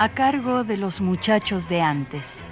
A 0.00 0.14
cargo 0.14 0.64
de 0.64 0.78
los 0.78 1.02
muchachos 1.02 1.68
de 1.68 1.82
antes. 1.82 2.42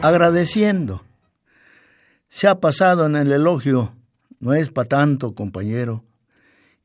Agradeciendo. 0.00 1.02
Se 2.28 2.46
ha 2.46 2.60
pasado 2.60 3.06
en 3.06 3.16
el 3.16 3.32
elogio, 3.32 3.96
no 4.38 4.54
es 4.54 4.70
pa' 4.70 4.84
tanto, 4.84 5.34
compañero, 5.34 6.04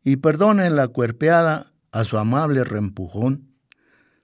y 0.04 0.16
perdonen 0.16 0.76
la 0.76 0.88
cuerpeada 0.88 1.72
a 1.92 2.04
su 2.04 2.18
amable 2.18 2.64
reempujón 2.64 3.49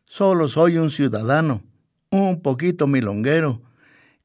Solo 0.05 0.47
soy 0.47 0.77
un 0.77 0.91
ciudadano, 0.91 1.63
un 2.09 2.41
poquito 2.41 2.87
milonguero, 2.87 3.61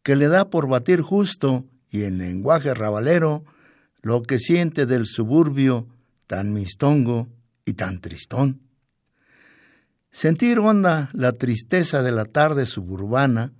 que 0.02 0.16
le 0.16 0.28
da 0.28 0.50
por 0.50 0.68
batir 0.68 1.00
justo 1.00 1.64
y 1.90 2.04
en 2.04 2.18
lenguaje 2.18 2.72
rabalero 2.74 3.44
lo 4.02 4.22
que 4.22 4.38
siente 4.38 4.86
del 4.86 5.06
suburbio 5.06 5.86
tan 6.26 6.52
mistongo 6.52 7.28
y 7.64 7.74
tan 7.74 8.00
tristón. 8.00 8.60
Sentir 10.10 10.58
honda 10.58 11.10
la 11.12 11.32
tristeza 11.32 12.02
de 12.02 12.12
la 12.12 12.24
tarde 12.24 12.66
suburbana, 12.66 13.52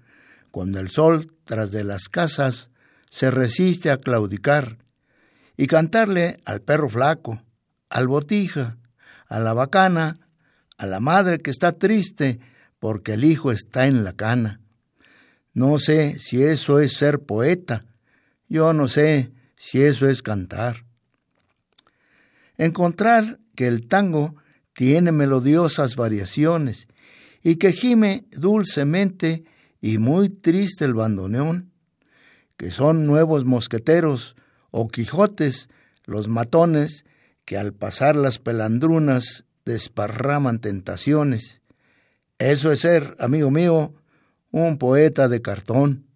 cuando 0.51 0.81
el 0.81 0.91
sol 0.91 1.33
tras 1.45 1.71
de 1.71 1.85
las 1.85 2.09
casas 2.09 2.71
se 3.11 3.31
resiste 3.31 3.91
a 3.91 3.99
claudicar, 3.99 4.79
y 5.57 5.67
cantarle 5.67 6.41
al 6.45 6.63
perro 6.63 6.89
flaco, 6.89 7.43
al 7.91 8.09
botija, 8.09 8.79
a 9.29 9.41
la 9.41 9.53
bacana, 9.53 10.19
a 10.81 10.87
la 10.87 10.99
madre 10.99 11.37
que 11.37 11.51
está 11.51 11.73
triste 11.73 12.41
porque 12.79 13.13
el 13.13 13.25
hijo 13.25 13.53
está 13.53 13.87
en 13.87 14.03
la 14.03 14.15
cana. 14.15 14.63
No 15.53 15.79
sé 15.79 16.19
si 16.19 16.43
eso 16.43 16.81
es 16.81 16.95
ser 16.95 17.21
poeta, 17.21 17.85
yo 18.49 18.73
no 18.73 18.89
sé 18.89 19.31
si 19.57 19.83
eso 19.83 20.09
es 20.09 20.23
cantar. 20.23 20.87
Encontrar 22.57 23.41
que 23.55 23.67
el 23.67 23.89
tango 23.89 24.37
tiene 24.73 25.13
melodiosas 25.13 25.97
variaciones 25.97 26.89
y 27.43 27.57
que 27.57 27.73
gime 27.73 28.25
dulcemente 28.31 29.45
y 29.83 29.99
muy 29.99 30.31
triste 30.31 30.87
el 30.87 30.95
bandoneón, 30.95 31.73
que 32.57 32.71
son 32.71 33.05
nuevos 33.05 33.45
mosqueteros 33.45 34.35
o 34.71 34.89
quijotes 34.89 35.69
los 36.07 36.27
matones 36.29 37.05
que 37.45 37.59
al 37.59 37.75
pasar 37.75 38.17
las 38.17 38.39
pelandrunas 38.39 39.45
desparraman 39.65 40.61
tentaciones. 40.61 41.61
Eso 42.39 42.73
es 42.73 42.81
ser, 42.81 43.17
amigo 43.19 43.51
mío, 43.51 43.95
un 44.51 44.79
poeta 44.79 45.29
de 45.29 45.43
cartón. 45.43 46.07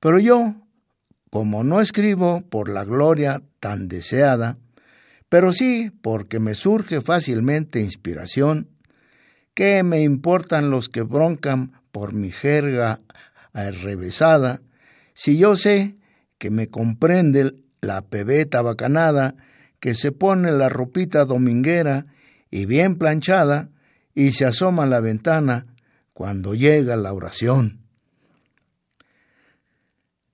Pero 0.00 0.18
yo, 0.18 0.54
como 1.30 1.64
no 1.64 1.80
escribo 1.80 2.42
por 2.42 2.68
la 2.68 2.84
gloria 2.84 3.42
tan 3.60 3.88
deseada, 3.88 4.58
pero 5.28 5.52
sí 5.52 5.90
porque 6.02 6.38
me 6.38 6.54
surge 6.54 7.00
fácilmente 7.00 7.80
inspiración, 7.80 8.68
¿qué 9.54 9.82
me 9.82 10.02
importan 10.02 10.70
los 10.70 10.88
que 10.88 11.02
broncan 11.02 11.72
por 11.90 12.12
mi 12.12 12.30
jerga 12.30 13.00
arrevesada, 13.56 14.60
si 15.14 15.38
yo 15.38 15.56
sé 15.56 15.96
que 16.36 16.50
me 16.50 16.68
comprende 16.68 17.54
la 17.80 18.02
pebeta 18.02 18.60
bacanada 18.60 19.34
que 19.86 19.94
se 19.94 20.10
pone 20.10 20.50
la 20.50 20.68
ropita 20.68 21.24
dominguera 21.24 22.06
y 22.50 22.66
bien 22.66 22.96
planchada 22.96 23.70
y 24.16 24.32
se 24.32 24.44
asoma 24.44 24.82
a 24.82 24.86
la 24.86 24.98
ventana 24.98 25.64
cuando 26.12 26.56
llega 26.56 26.96
la 26.96 27.12
oración. 27.12 27.82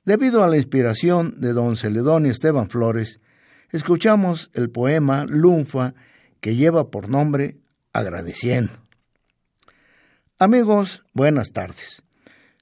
Debido 0.06 0.42
a 0.42 0.48
la 0.48 0.56
inspiración 0.56 1.38
de 1.38 1.52
don 1.52 1.76
Celedonio 1.76 2.32
Esteban 2.32 2.70
Flores, 2.70 3.20
escuchamos 3.68 4.50
el 4.54 4.70
poema 4.70 5.26
Lunfa 5.26 5.92
que 6.40 6.56
lleva 6.56 6.90
por 6.90 7.10
nombre 7.10 7.58
Agradeciendo. 7.92 8.72
Amigos, 10.38 11.04
buenas 11.12 11.52
tardes. 11.52 12.02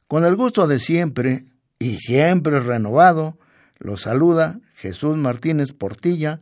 Con 0.08 0.24
el 0.24 0.34
gusto 0.34 0.66
de 0.66 0.80
siempre 0.80 1.44
y 1.78 1.98
siempre 1.98 2.58
renovado, 2.58 3.38
los 3.78 4.02
saluda 4.02 4.58
Jesús 4.74 5.16
Martínez 5.16 5.72
Portilla, 5.72 6.40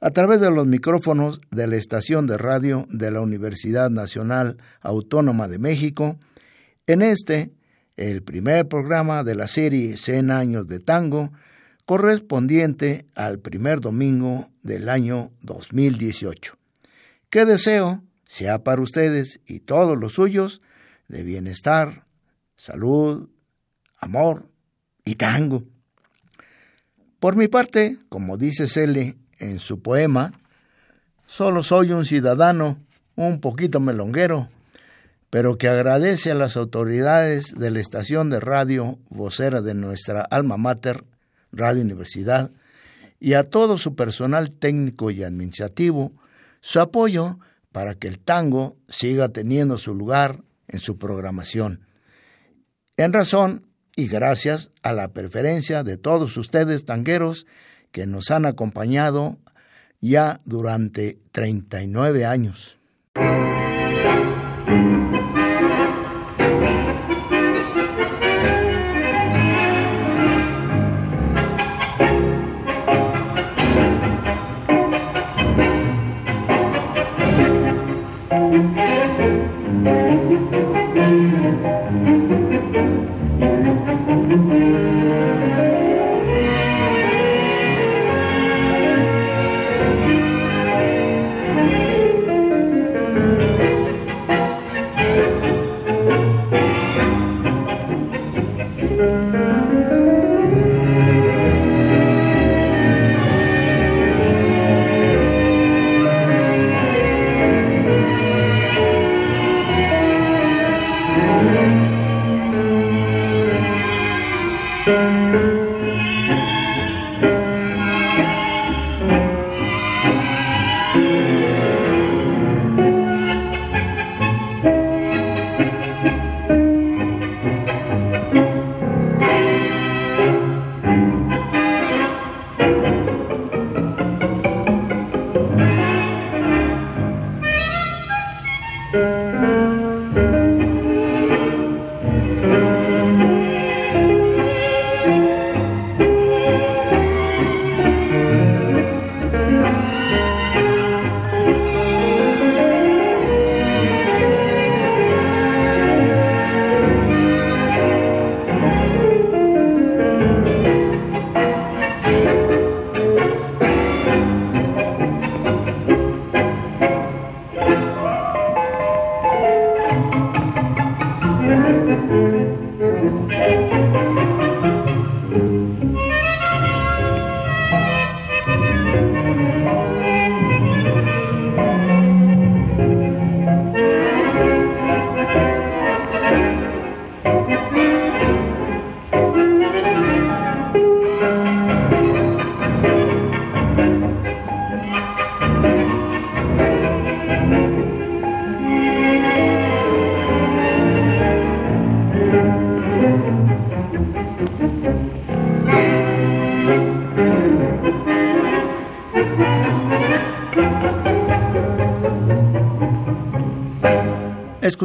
a 0.00 0.10
través 0.10 0.40
de 0.40 0.50
los 0.50 0.66
micrófonos 0.66 1.40
de 1.50 1.66
la 1.66 1.76
estación 1.76 2.26
de 2.26 2.38
radio 2.38 2.86
de 2.90 3.10
la 3.10 3.20
Universidad 3.20 3.90
Nacional 3.90 4.58
Autónoma 4.80 5.48
de 5.48 5.58
México, 5.58 6.18
en 6.86 7.02
este, 7.02 7.50
el 7.96 8.22
primer 8.22 8.68
programa 8.68 9.24
de 9.24 9.34
la 9.34 9.48
serie 9.48 9.96
100 9.96 10.30
años 10.30 10.66
de 10.68 10.78
tango, 10.78 11.32
correspondiente 11.84 13.06
al 13.14 13.38
primer 13.38 13.80
domingo 13.80 14.48
del 14.62 14.88
año 14.88 15.32
2018. 15.42 16.54
Que 17.30 17.44
deseo 17.44 18.02
sea 18.26 18.62
para 18.62 18.82
ustedes 18.82 19.40
y 19.46 19.60
todos 19.60 19.98
los 19.98 20.12
suyos 20.12 20.60
de 21.08 21.22
bienestar, 21.22 22.04
salud, 22.56 23.28
amor 23.98 24.48
y 25.04 25.16
tango. 25.16 25.64
Por 27.18 27.36
mi 27.36 27.48
parte, 27.48 27.98
como 28.08 28.36
dice 28.36 28.68
Cele 28.68 29.16
en 29.38 29.58
su 29.58 29.80
poema, 29.80 30.32
solo 31.26 31.62
soy 31.62 31.92
un 31.92 32.04
ciudadano 32.04 32.78
un 33.16 33.40
poquito 33.40 33.80
melonguero, 33.80 34.48
pero 35.30 35.58
que 35.58 35.68
agradece 35.68 36.30
a 36.30 36.34
las 36.34 36.56
autoridades 36.56 37.54
de 37.56 37.70
la 37.70 37.80
estación 37.80 38.30
de 38.30 38.40
radio 38.40 38.98
vocera 39.10 39.60
de 39.60 39.74
nuestra 39.74 40.22
alma 40.22 40.56
mater, 40.56 41.04
Radio 41.52 41.82
Universidad, 41.82 42.50
y 43.20 43.34
a 43.34 43.50
todo 43.50 43.78
su 43.78 43.94
personal 43.94 44.52
técnico 44.52 45.10
y 45.10 45.22
administrativo 45.22 46.12
su 46.60 46.80
apoyo 46.80 47.38
para 47.72 47.94
que 47.94 48.08
el 48.08 48.18
tango 48.18 48.76
siga 48.88 49.28
teniendo 49.28 49.78
su 49.78 49.94
lugar 49.94 50.42
en 50.68 50.80
su 50.80 50.98
programación. 50.98 51.86
En 52.96 53.12
razón 53.12 53.66
y 53.96 54.08
gracias 54.08 54.70
a 54.82 54.92
la 54.92 55.08
preferencia 55.08 55.82
de 55.82 55.96
todos 55.96 56.36
ustedes 56.36 56.84
tangueros 56.84 57.46
que 57.98 58.06
nos 58.06 58.30
han 58.30 58.46
acompañado 58.46 59.38
ya 60.00 60.40
durante 60.44 61.18
39 61.32 62.26
años. 62.26 62.77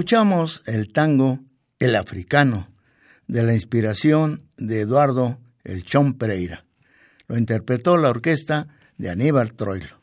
Escuchamos 0.04 0.62
el 0.66 0.92
tango 0.92 1.40
El 1.80 1.96
Africano, 1.96 2.68
de 3.28 3.42
la 3.42 3.54
inspiración 3.54 4.50
de 4.58 4.82
Eduardo 4.82 5.40
El 5.64 5.86
Chon 5.86 6.16
Pereira. 6.16 6.66
Lo 7.30 7.38
interpretó 7.38 7.96
la 7.96 8.10
orquesta 8.10 8.68
de 8.98 9.10
Aníbal 9.10 9.54
Troilo. 9.54 10.02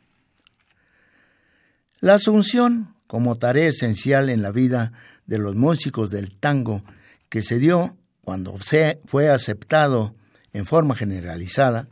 La 2.00 2.14
asunción 2.14 2.94
como 3.06 3.36
tarea 3.36 3.68
esencial 3.68 4.30
en 4.30 4.40
la 4.40 4.52
vida 4.52 4.94
de 5.26 5.36
los 5.36 5.54
músicos 5.54 6.08
del 6.10 6.34
tango 6.34 6.82
que 7.28 7.42
se 7.42 7.58
dio 7.58 7.98
cuando 8.22 8.56
se 8.56 9.02
fue 9.04 9.28
aceptado 9.28 10.14
en 10.54 10.64
forma 10.64 10.94
generalizada, 10.94 11.90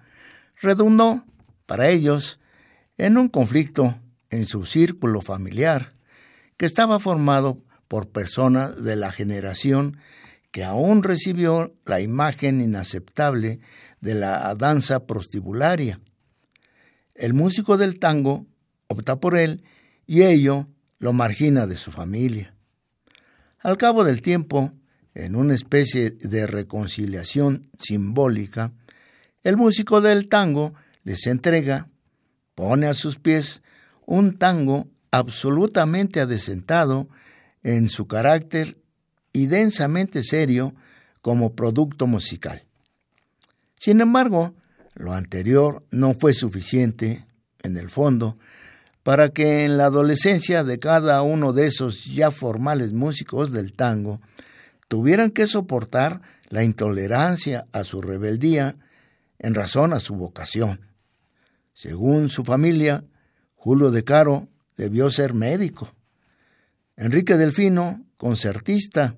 redundó 0.63 1.27
para 1.67 1.91
ellos 1.91 2.41
en 2.97 3.19
un 3.19 3.29
conflicto 3.29 4.01
en 4.31 4.47
su 4.47 4.65
círculo 4.65 5.21
familiar, 5.21 5.93
que 6.57 6.65
estaba 6.65 7.01
formado 7.01 7.68
por 7.88 8.08
personas 8.08 8.82
de 8.82 8.96
la 8.96 9.11
generación 9.11 9.99
que 10.50 10.64
aún 10.64 11.02
recibió 11.02 11.75
la 11.85 12.00
imagen 12.00 12.61
inaceptable 12.61 13.61
de 14.00 14.14
la 14.14 14.55
danza 14.55 15.06
prostibularia. 15.06 16.00
El 17.14 17.35
músico 17.35 17.76
del 17.76 17.99
tango 17.99 18.46
opta 18.87 19.19
por 19.20 19.37
él 19.37 19.64
y 20.06 20.23
ello 20.23 20.69
lo 20.99 21.12
margina 21.12 21.67
de 21.67 21.76
su 21.76 21.90
familia. 21.90 22.55
Al 23.61 23.76
cabo 23.76 24.05
del 24.05 24.23
tiempo, 24.23 24.73
en 25.14 25.35
una 25.35 25.55
especie 25.55 26.11
de 26.11 26.46
reconciliación 26.46 27.70
simbólica, 27.79 28.73
el 29.43 29.56
músico 29.56 30.00
del 30.00 30.29
tango 30.29 30.75
les 31.02 31.26
entrega, 31.26 31.88
pone 32.55 32.87
a 32.87 32.94
sus 32.94 33.19
pies 33.19 33.62
un 34.06 34.38
tango 34.38 34.88
absolutamente 35.11 36.20
adesentado 36.20 37.08
en 37.63 37.89
su 37.89 38.07
carácter 38.07 38.79
y 39.33 39.47
densamente 39.47 40.23
serio 40.23 40.75
como 41.21 41.55
producto 41.55 42.07
musical. 42.07 42.65
Sin 43.79 44.01
embargo, 44.01 44.55
lo 44.95 45.13
anterior 45.13 45.85
no 45.91 46.15
fue 46.15 46.35
suficiente, 46.35 47.25
en 47.63 47.77
el 47.77 47.91
fondo, 47.91 48.37
para 49.03 49.31
que 49.31 49.65
en 49.65 49.77
la 49.77 49.87
adolescencia 49.87 50.65
de 50.65 50.79
cada 50.79 51.23
uno 51.23 51.53
de 51.53 51.67
esos 51.67 52.05
ya 52.05 52.31
formales 52.31 52.93
músicos 52.93 53.53
del 53.53 53.73
tango 53.73 54.21
tuvieran 54.89 55.31
que 55.31 55.47
soportar 55.47 56.21
la 56.49 56.65
intolerancia 56.65 57.67
a 57.73 57.85
su 57.85 58.03
rebeldía 58.03 58.77
en 59.39 59.55
razón 59.55 59.93
a 59.93 60.01
su 60.01 60.15
vocación. 60.17 60.81
Según 61.75 62.29
su 62.29 62.45
familia, 62.45 63.05
Julio 63.55 63.91
de 63.91 64.03
Caro 64.03 64.49
debió 64.77 65.11
ser 65.11 65.35
médico, 65.35 65.89
Enrique 66.99 67.37
Delfino, 67.37 68.05
concertista, 68.17 69.15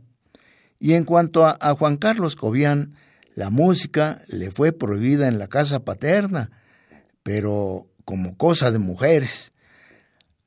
y 0.79 0.93
en 0.93 1.05
cuanto 1.05 1.47
a, 1.47 1.57
a 1.61 1.75
Juan 1.75 1.97
Carlos 1.97 2.37
Cobian, 2.37 2.95
la 3.35 3.49
música 3.49 4.23
le 4.29 4.51
fue 4.51 4.73
prohibida 4.73 5.29
en 5.29 5.39
la 5.39 5.49
casa 5.49 5.83
paterna, 5.83 6.51
pero 7.23 7.89
como 8.05 8.37
cosa 8.37 8.71
de 8.71 8.79
mujeres. 8.79 9.53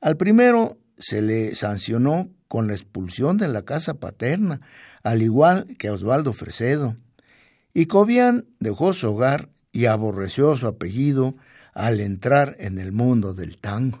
Al 0.00 0.16
primero 0.16 0.78
se 0.96 1.22
le 1.22 1.56
sancionó 1.56 2.28
con 2.46 2.68
la 2.68 2.74
expulsión 2.74 3.36
de 3.36 3.48
la 3.48 3.62
casa 3.62 3.94
paterna, 3.94 4.60
al 5.02 5.22
igual 5.22 5.76
que 5.76 5.90
Osvaldo 5.90 6.32
Fresedo. 6.32 6.96
Y 7.72 7.86
Cobian 7.86 8.46
dejó 8.60 8.92
su 8.92 9.12
hogar 9.12 9.48
y 9.72 9.86
aborreció 9.86 10.56
su 10.56 10.68
apellido 10.68 11.34
al 11.72 11.98
entrar 11.98 12.54
en 12.60 12.78
el 12.78 12.92
mundo 12.92 13.34
del 13.34 13.58
tango. 13.58 14.00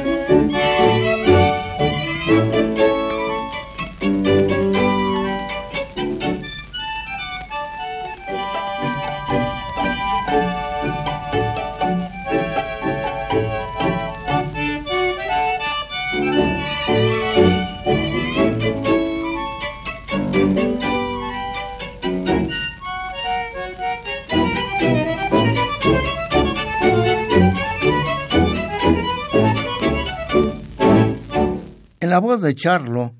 la 32.11 32.19
voz 32.19 32.41
de 32.41 32.53
Charlo, 32.53 33.15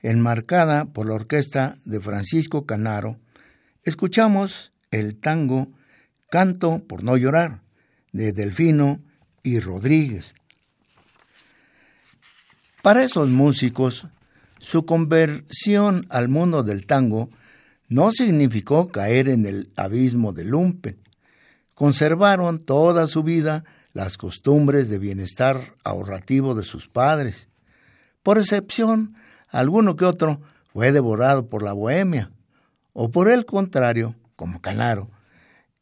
enmarcada 0.00 0.86
por 0.86 1.06
la 1.06 1.12
orquesta 1.12 1.76
de 1.84 2.00
Francisco 2.00 2.64
Canaro, 2.64 3.18
escuchamos 3.84 4.72
el 4.90 5.16
tango 5.16 5.68
Canto 6.30 6.78
por 6.78 7.04
no 7.04 7.18
llorar 7.18 7.60
de 8.10 8.32
Delfino 8.32 9.00
y 9.42 9.60
Rodríguez. 9.60 10.34
Para 12.80 13.04
esos 13.04 13.28
músicos, 13.28 14.06
su 14.60 14.86
conversión 14.86 16.06
al 16.08 16.30
mundo 16.30 16.62
del 16.62 16.86
tango 16.86 17.28
no 17.90 18.12
significó 18.12 18.88
caer 18.88 19.28
en 19.28 19.44
el 19.44 19.70
abismo 19.76 20.32
del 20.32 20.48
lumpen, 20.48 20.96
conservaron 21.74 22.60
toda 22.60 23.06
su 23.08 23.22
vida 23.22 23.64
las 23.92 24.16
costumbres 24.16 24.88
de 24.88 24.98
bienestar 24.98 25.74
ahorrativo 25.84 26.54
de 26.54 26.62
sus 26.62 26.88
padres. 26.88 27.51
Por 28.22 28.38
excepción, 28.38 29.14
alguno 29.48 29.96
que 29.96 30.04
otro 30.04 30.40
fue 30.72 30.92
devorado 30.92 31.48
por 31.48 31.62
la 31.62 31.72
bohemia, 31.72 32.30
o 32.92 33.10
por 33.10 33.28
el 33.28 33.44
contrario, 33.44 34.14
como 34.36 34.60
Canaro, 34.60 35.10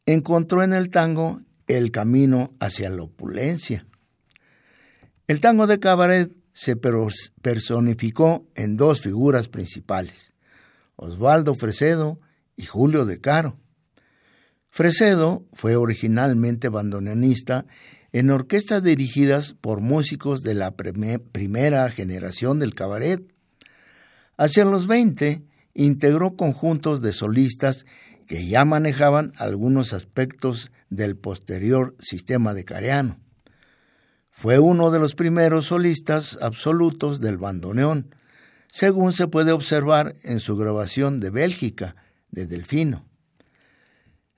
encontró 0.05 0.63
en 0.63 0.73
el 0.73 0.89
tango 0.89 1.41
el 1.67 1.91
camino 1.91 2.53
hacia 2.59 2.89
la 2.89 3.03
opulencia. 3.03 3.85
El 5.27 5.39
tango 5.39 5.67
de 5.67 5.79
cabaret 5.79 6.31
se 6.53 6.75
personificó 6.75 8.45
en 8.55 8.75
dos 8.75 9.01
figuras 9.01 9.47
principales, 9.47 10.33
Osvaldo 10.95 11.55
Fresedo 11.55 12.19
y 12.57 12.65
Julio 12.65 13.05
de 13.05 13.21
Caro. 13.21 13.57
Fresedo 14.69 15.45
fue 15.53 15.75
originalmente 15.75 16.69
bandoneonista 16.69 17.65
en 18.13 18.29
orquestas 18.29 18.83
dirigidas 18.83 19.53
por 19.53 19.79
músicos 19.79 20.41
de 20.41 20.53
la 20.53 20.71
primera 20.71 21.89
generación 21.89 22.59
del 22.59 22.75
cabaret. 22.75 23.21
Hacia 24.37 24.65
los 24.65 24.87
20 24.87 25.43
integró 25.73 26.35
conjuntos 26.35 27.01
de 27.01 27.13
solistas 27.13 27.85
que 28.27 28.47
ya 28.47 28.65
manejaban 28.65 29.31
algunos 29.37 29.93
aspectos 29.93 30.71
del 30.89 31.15
posterior 31.15 31.95
sistema 31.99 32.53
de 32.53 32.65
Careano. 32.65 33.19
Fue 34.29 34.59
uno 34.59 34.91
de 34.91 34.99
los 34.99 35.15
primeros 35.15 35.67
solistas 35.67 36.37
absolutos 36.41 37.19
del 37.19 37.37
bandoneón, 37.37 38.15
según 38.71 39.13
se 39.13 39.27
puede 39.27 39.51
observar 39.51 40.15
en 40.23 40.39
su 40.39 40.55
grabación 40.55 41.19
de 41.19 41.29
Bélgica, 41.29 41.95
de 42.31 42.47
Delfino. 42.47 43.05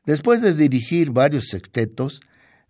Después 0.05 0.41
de 0.41 0.53
dirigir 0.53 1.11
varios 1.11 1.45
sextetos, 1.47 2.19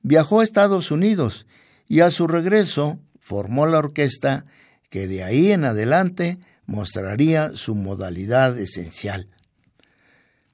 viajó 0.03 0.41
a 0.41 0.43
Estados 0.43 0.91
Unidos 0.91 1.47
y 1.87 2.01
a 2.01 2.11
su 2.11 2.27
regreso 2.27 2.99
formó 3.19 3.65
la 3.65 3.79
orquesta 3.79 4.45
que 4.89 5.07
de 5.07 5.23
ahí 5.23 5.51
en 5.51 5.63
adelante 5.63 6.37
mostraría 6.65 7.51
su 7.55 7.73
modalidad 7.73 8.57
esencial. 8.59 9.27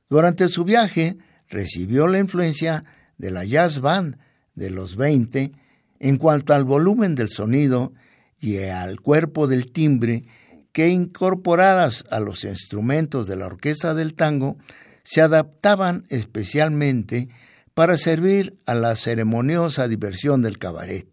Durante 0.09 0.47
su 0.47 0.63
viaje 0.63 1.17
recibió 1.49 2.07
la 2.07 2.19
influencia 2.19 2.83
de 3.17 3.31
la 3.31 3.43
jazz 3.43 3.79
band 3.79 4.17
de 4.55 4.69
los 4.69 4.95
20 4.95 5.51
en 5.99 6.17
cuanto 6.17 6.53
al 6.53 6.63
volumen 6.63 7.15
del 7.15 7.29
sonido 7.29 7.93
y 8.39 8.57
al 8.59 9.01
cuerpo 9.01 9.47
del 9.47 9.71
timbre 9.71 10.23
que 10.71 10.87
incorporadas 10.87 12.05
a 12.09 12.19
los 12.19 12.43
instrumentos 12.43 13.27
de 13.27 13.35
la 13.35 13.47
orquesta 13.47 13.93
del 13.93 14.13
tango 14.13 14.57
se 15.03 15.21
adaptaban 15.21 16.05
especialmente 16.09 17.27
para 17.79 17.97
servir 17.97 18.57
a 18.65 18.75
la 18.75 18.93
ceremoniosa 18.97 19.87
diversión 19.87 20.41
del 20.41 20.57
cabaret. 20.57 21.07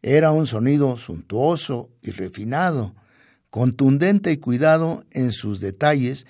Era 0.00 0.32
un 0.32 0.46
sonido 0.46 0.96
suntuoso 0.96 1.90
y 2.00 2.12
refinado, 2.12 2.94
contundente 3.50 4.32
y 4.32 4.38
cuidado 4.38 5.04
en 5.10 5.30
sus 5.30 5.60
detalles 5.60 6.26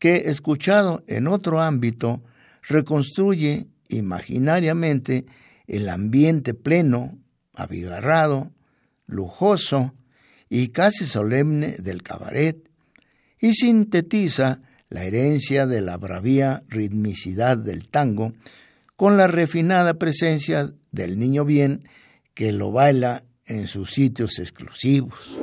que, 0.00 0.28
escuchado 0.28 1.04
en 1.06 1.28
otro 1.28 1.60
ámbito, 1.60 2.24
reconstruye 2.62 3.68
imaginariamente 3.90 5.26
el 5.68 5.88
ambiente 5.88 6.52
pleno, 6.52 7.16
abigarrado, 7.54 8.50
lujoso 9.06 9.94
y 10.48 10.70
casi 10.70 11.06
solemne 11.06 11.76
del 11.78 12.02
cabaret, 12.02 12.68
y 13.38 13.52
sintetiza 13.52 14.62
la 14.88 15.04
herencia 15.04 15.68
de 15.68 15.80
la 15.80 15.96
bravía 15.96 16.64
ritmicidad 16.66 17.56
del 17.56 17.88
tango 17.88 18.32
con 18.96 19.16
la 19.16 19.26
refinada 19.26 19.94
presencia 19.94 20.72
del 20.90 21.18
niño 21.18 21.44
bien 21.44 21.84
que 22.34 22.52
lo 22.52 22.72
baila 22.72 23.24
en 23.44 23.66
sus 23.66 23.92
sitios 23.92 24.38
exclusivos. 24.38 25.38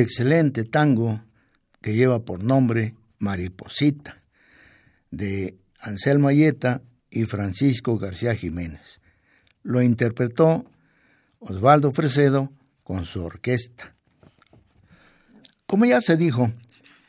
Excelente 0.00 0.64
tango 0.64 1.22
que 1.80 1.94
lleva 1.94 2.24
por 2.24 2.42
nombre 2.42 2.94
Mariposita, 3.18 4.16
de 5.10 5.56
Anselmo 5.80 6.28
Ayeta 6.28 6.82
y 7.10 7.24
Francisco 7.24 7.98
García 7.98 8.34
Jiménez. 8.34 9.00
Lo 9.62 9.82
interpretó 9.82 10.64
Osvaldo 11.38 11.92
Fresedo 11.92 12.52
con 12.82 13.04
su 13.04 13.22
orquesta. 13.22 13.94
Como 15.66 15.84
ya 15.84 16.00
se 16.00 16.16
dijo, 16.16 16.50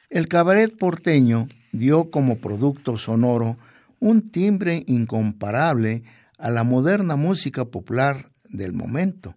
el 0.10 0.28
cabaret 0.28 0.76
porteño 0.78 1.48
dio 1.72 2.12
como 2.12 2.38
producto 2.38 2.98
sonoro 2.98 3.58
un 4.00 4.32
timbre 4.32 4.84
incomparable 4.88 6.04
a 6.38 6.50
la 6.50 6.64
moderna 6.64 7.16
música 7.16 7.66
popular 7.66 8.32
del 8.50 8.74
momento. 8.74 9.36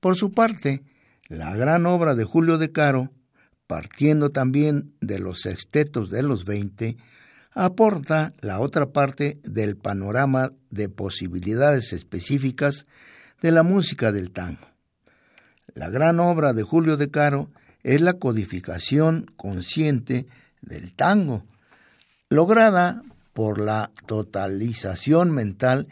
Por 0.00 0.16
su 0.16 0.32
parte, 0.32 0.82
la 1.28 1.54
gran 1.56 1.86
obra 1.86 2.14
de 2.14 2.24
Julio 2.24 2.58
de 2.58 2.72
Caro, 2.72 3.10
partiendo 3.66 4.30
también 4.30 4.94
de 5.00 5.18
los 5.18 5.40
sextetos 5.40 6.10
de 6.10 6.22
los 6.22 6.44
veinte, 6.44 6.96
aporta 7.52 8.32
la 8.40 8.60
otra 8.60 8.92
parte 8.92 9.38
del 9.44 9.76
panorama 9.76 10.52
de 10.70 10.88
posibilidades 10.88 11.92
específicas 11.92 12.86
de 13.40 13.52
la 13.52 13.62
música 13.62 14.12
del 14.12 14.32
tango. 14.32 14.66
La 15.74 15.88
gran 15.88 16.20
obra 16.20 16.52
de 16.52 16.62
Julio 16.62 16.96
de 16.96 17.10
Caro 17.10 17.50
es 17.82 18.00
la 18.00 18.14
codificación 18.14 19.30
consciente 19.36 20.26
del 20.60 20.94
tango, 20.94 21.44
lograda 22.28 23.02
por 23.32 23.58
la 23.58 23.90
totalización 24.06 25.30
mental 25.30 25.88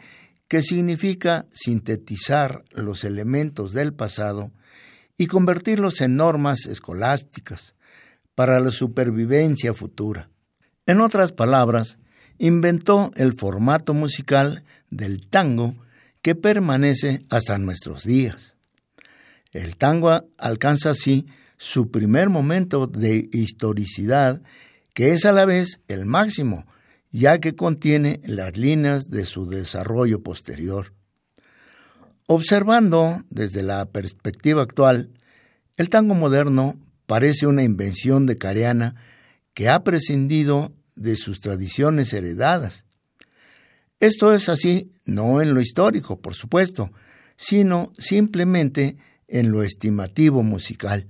que 0.47 0.61
significa 0.61 1.45
sintetizar 1.51 2.63
los 2.71 3.03
elementos 3.03 3.73
del 3.73 3.93
pasado 3.93 4.51
y 5.17 5.27
convertirlos 5.27 6.01
en 6.01 6.15
normas 6.15 6.65
escolásticas 6.65 7.75
para 8.35 8.59
la 8.59 8.71
supervivencia 8.71 9.73
futura. 9.73 10.29
En 10.85 11.01
otras 11.01 11.31
palabras, 11.31 11.97
inventó 12.37 13.11
el 13.15 13.33
formato 13.33 13.93
musical 13.93 14.63
del 14.89 15.27
tango 15.27 15.75
que 16.21 16.35
permanece 16.35 17.23
hasta 17.29 17.57
nuestros 17.57 18.03
días. 18.03 18.55
El 19.51 19.77
tango 19.77 20.25
alcanza 20.37 20.91
así 20.91 21.27
su 21.57 21.91
primer 21.91 22.29
momento 22.29 22.87
de 22.87 23.29
historicidad, 23.31 24.41
que 24.93 25.11
es 25.11 25.25
a 25.25 25.31
la 25.31 25.45
vez 25.45 25.81
el 25.87 26.05
máximo, 26.05 26.65
ya 27.11 27.39
que 27.39 27.55
contiene 27.55 28.19
las 28.25 28.57
líneas 28.57 29.05
de 29.05 29.25
su 29.25 29.45
desarrollo 29.45 30.23
posterior. 30.23 30.93
Observando 32.27 33.23
desde 33.29 33.63
la 33.63 33.85
perspectiva 33.85 34.61
actual, 34.61 35.09
el 35.77 35.89
tango 35.89 36.15
moderno 36.15 36.77
parece 37.05 37.47
una 37.47 37.63
invención 37.63 38.25
de 38.25 38.37
Careana 38.37 38.95
que 39.53 39.69
ha 39.69 39.83
prescindido 39.83 40.71
de 40.95 41.15
sus 41.15 41.41
tradiciones 41.41 42.13
heredadas. 42.13 42.85
Esto 43.99 44.33
es 44.33 44.49
así 44.49 44.91
no 45.05 45.41
en 45.41 45.53
lo 45.53 45.61
histórico, 45.61 46.19
por 46.19 46.35
supuesto, 46.35 46.91
sino 47.35 47.91
simplemente 47.97 48.97
en 49.27 49.51
lo 49.51 49.63
estimativo 49.63 50.43
musical. 50.43 51.07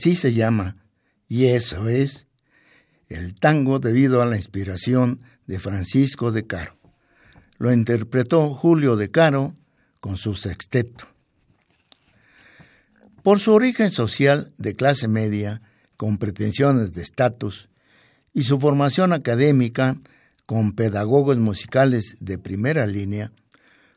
Así 0.00 0.14
se 0.14 0.32
llama, 0.32 0.76
y 1.28 1.48
eso 1.48 1.90
es 1.90 2.26
el 3.08 3.34
tango 3.34 3.80
debido 3.80 4.22
a 4.22 4.26
la 4.26 4.36
inspiración 4.36 5.20
de 5.46 5.58
Francisco 5.58 6.32
de 6.32 6.46
Caro. 6.46 6.74
Lo 7.58 7.70
interpretó 7.70 8.54
Julio 8.54 8.96
de 8.96 9.10
Caro 9.10 9.54
con 10.00 10.16
su 10.16 10.36
sexteto. 10.36 11.04
Por 13.22 13.40
su 13.40 13.52
origen 13.52 13.90
social 13.90 14.54
de 14.56 14.74
clase 14.74 15.06
media, 15.06 15.60
con 15.98 16.16
pretensiones 16.16 16.94
de 16.94 17.02
estatus, 17.02 17.68
y 18.32 18.44
su 18.44 18.58
formación 18.58 19.12
académica 19.12 19.98
con 20.46 20.72
pedagogos 20.72 21.36
musicales 21.36 22.16
de 22.20 22.38
primera 22.38 22.86
línea, 22.86 23.32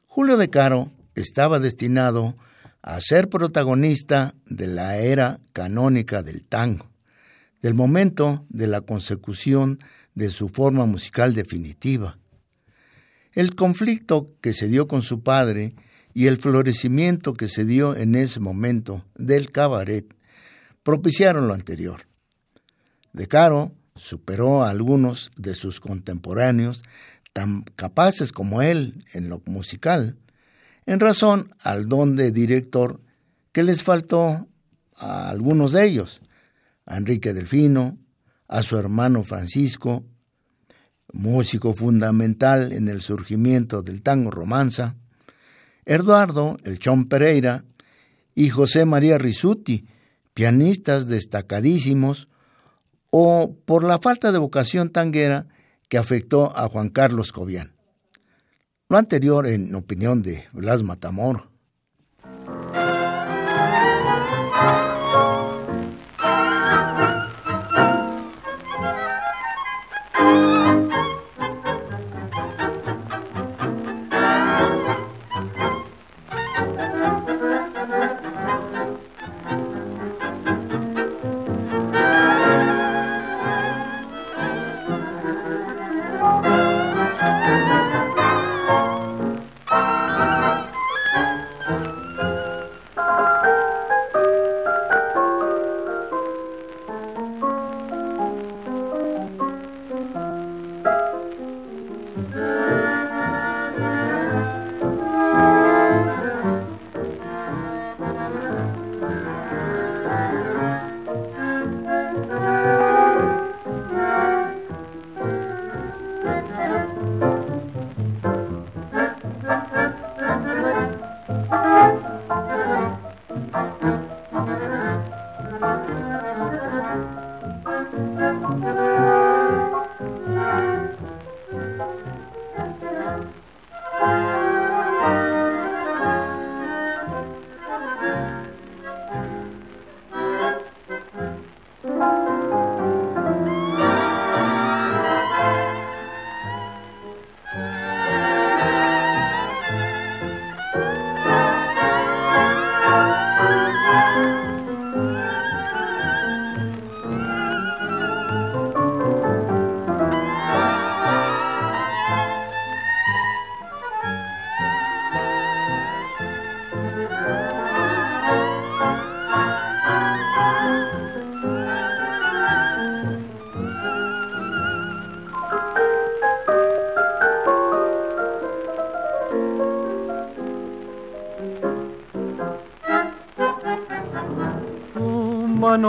Julio 0.08 0.36
de 0.36 0.50
Caro 0.50 0.92
estaba 1.16 1.62
destinado 1.62 2.26
a 2.28 2.53
ser 3.00 3.30
protagonista 3.30 4.36
de 4.46 4.68
la 4.68 4.98
era 4.98 5.40
canónica 5.54 6.22
del 6.22 6.44
tango, 6.44 6.90
del 7.62 7.74
momento 7.74 8.46
de 8.50 8.68
la 8.68 8.82
consecución 8.82 9.80
de 10.16 10.30
su 10.30 10.50
forma 10.50 10.86
musical 10.86 11.34
definitiva. 11.34 12.18
El 13.32 13.56
conflicto 13.56 14.32
que 14.42 14.54
se 14.54 14.68
dio 14.68 14.88
con 14.88 15.02
su 15.02 15.24
padre 15.24 15.74
y 16.14 16.28
el 16.28 16.38
florecimiento 16.38 17.34
que 17.34 17.48
se 17.48 17.66
dio 17.66 17.96
en 17.96 18.16
ese 18.16 18.40
momento 18.40 19.06
del 19.16 19.52
cabaret 19.52 20.06
propiciaron 20.84 21.48
lo 21.48 21.54
anterior. 21.54 22.02
De 23.14 23.28
Caro 23.28 23.72
superó 23.96 24.64
a 24.64 24.70
algunos 24.70 25.32
de 25.38 25.56
sus 25.56 25.80
contemporáneos 25.80 26.84
tan 27.32 27.64
capaces 27.64 28.32
como 28.32 28.62
él 28.62 29.06
en 29.14 29.30
lo 29.30 29.42
musical, 29.46 30.18
en 30.86 31.00
razón 31.00 31.54
al 31.64 31.88
don 31.88 32.16
de 32.16 32.32
director 32.32 33.02
que 33.52 33.64
les 33.64 33.84
faltó 33.84 34.48
a 34.96 35.30
algunos 35.30 35.72
de 35.72 35.86
ellos, 35.86 36.22
a 36.86 36.98
Enrique 36.98 37.34
Delfino, 37.34 37.98
a 38.48 38.62
su 38.62 38.78
hermano 38.78 39.24
Francisco, 39.24 40.04
músico 41.12 41.74
fundamental 41.74 42.74
en 42.74 42.88
el 42.90 43.02
surgimiento 43.02 43.82
del 43.82 44.02
tango 44.02 44.32
romanza, 44.32 44.96
Eduardo 45.86 46.58
El 46.64 46.80
Chon 46.80 47.08
Pereira 47.08 47.66
y 48.36 48.50
José 48.50 48.86
María 48.86 49.18
Risuti, 49.18 49.86
pianistas 50.34 51.08
destacadísimos, 51.08 52.28
o 53.12 53.56
por 53.66 53.84
la 53.84 54.00
falta 54.00 54.32
de 54.32 54.40
vocación 54.40 54.90
tanguera 54.90 55.48
que 55.88 56.00
afectó 56.00 56.58
a 56.58 56.68
Juan 56.68 56.90
Carlos 56.90 57.32
Cobian. 57.32 57.73
Lo 58.94 59.00
anterior 59.00 59.48
en 59.48 59.74
opinión 59.74 60.22
de 60.22 60.44
Blas 60.52 60.84
Matamor. 60.84 61.53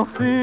feel 0.07 0.34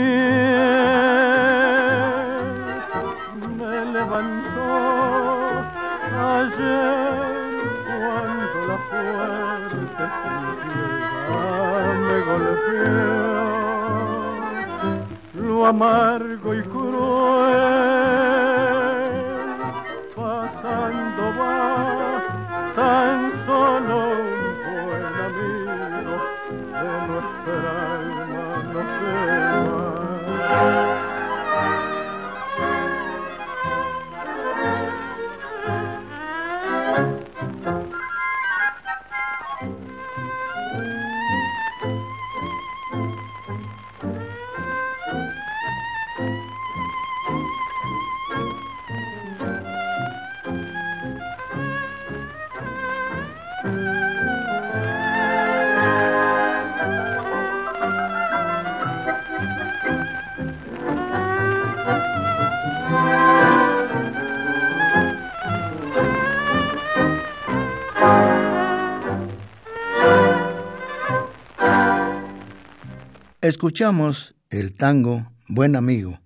Escuchamos 73.52 74.34
el 74.50 74.74
tango 74.74 75.30
Buen 75.50 75.76
Amigo, 75.76 76.22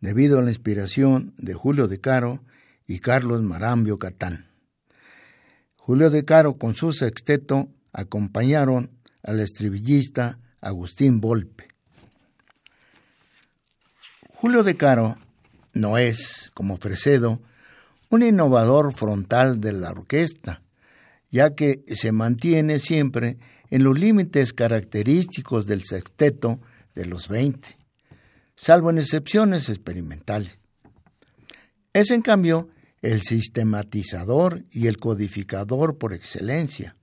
debido 0.00 0.38
a 0.38 0.42
la 0.42 0.50
inspiración 0.50 1.32
de 1.38 1.54
Julio 1.54 1.88
de 1.88 1.98
Caro 1.98 2.44
y 2.86 2.98
Carlos 2.98 3.40
Marambio 3.40 3.98
Catán. 3.98 4.50
Julio 5.76 6.10
de 6.10 6.26
Caro 6.26 6.58
con 6.58 6.76
su 6.76 6.92
sexteto 6.92 7.70
acompañaron 7.94 8.90
al 9.22 9.40
estribillista 9.40 10.40
Agustín 10.60 11.22
Volpe. 11.22 11.68
Julio 14.34 14.62
de 14.62 14.76
Caro 14.76 15.16
no 15.72 15.96
es, 15.96 16.50
como 16.52 16.76
Fresedo, 16.76 17.40
un 18.10 18.22
innovador 18.22 18.92
frontal 18.92 19.58
de 19.58 19.72
la 19.72 19.92
orquesta, 19.92 20.60
ya 21.30 21.54
que 21.54 21.82
se 21.88 22.12
mantiene 22.12 22.78
siempre 22.78 23.38
en 23.72 23.84
los 23.84 23.98
límites 23.98 24.52
característicos 24.52 25.64
del 25.64 25.82
sexteto 25.84 26.60
de 26.94 27.06
los 27.06 27.28
veinte, 27.28 27.78
salvo 28.54 28.90
en 28.90 28.98
excepciones 28.98 29.70
experimentales. 29.70 30.60
Es 31.94 32.10
en 32.10 32.20
cambio 32.20 32.68
el 33.00 33.22
sistematizador 33.22 34.62
y 34.70 34.88
el 34.88 34.98
codificador 34.98 35.96
por 35.96 36.12
excelencia, 36.12 36.96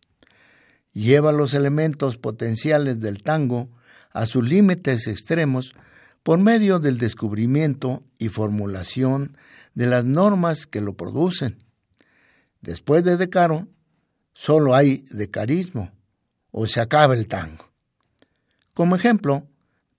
lleva 0.94 1.32
los 1.32 1.56
elementos 1.56 2.18
potenciales 2.18 3.00
del 3.00 3.24
tango 3.24 3.72
a 4.12 4.28
sus 4.28 4.48
límites 4.48 5.08
extremos 5.08 5.74
por 6.22 6.38
medio 6.38 6.78
del 6.78 7.00
descubrimiento 7.00 8.04
y 8.20 8.30
formulación 8.30 9.36
de 9.74 9.88
las 9.88 10.06
normas 10.06 10.68
que 10.68 10.82
lo 10.82 10.94
producen. 10.96 11.58
Después 12.62 13.04
de 13.04 13.18
Decaro, 13.18 13.68
solo 14.34 14.76
hay 14.76 15.04
decarismo 15.10 15.92
o 16.52 16.66
se 16.68 16.82
acaba 16.82 17.14
el 17.14 17.28
tango. 17.28 17.70
Como 18.74 18.96
ejemplo, 18.96 19.48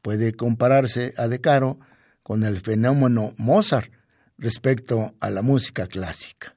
puede 0.02 0.32
compararse 0.32 1.14
a 1.16 1.28
Decaro 1.28 1.78
con 2.22 2.44
el 2.44 2.60
fenómeno 2.60 3.34
Mozart 3.36 3.92
respecto 4.38 5.14
a 5.20 5.30
la 5.30 5.42
música 5.42 5.86
clásica. 5.86 6.56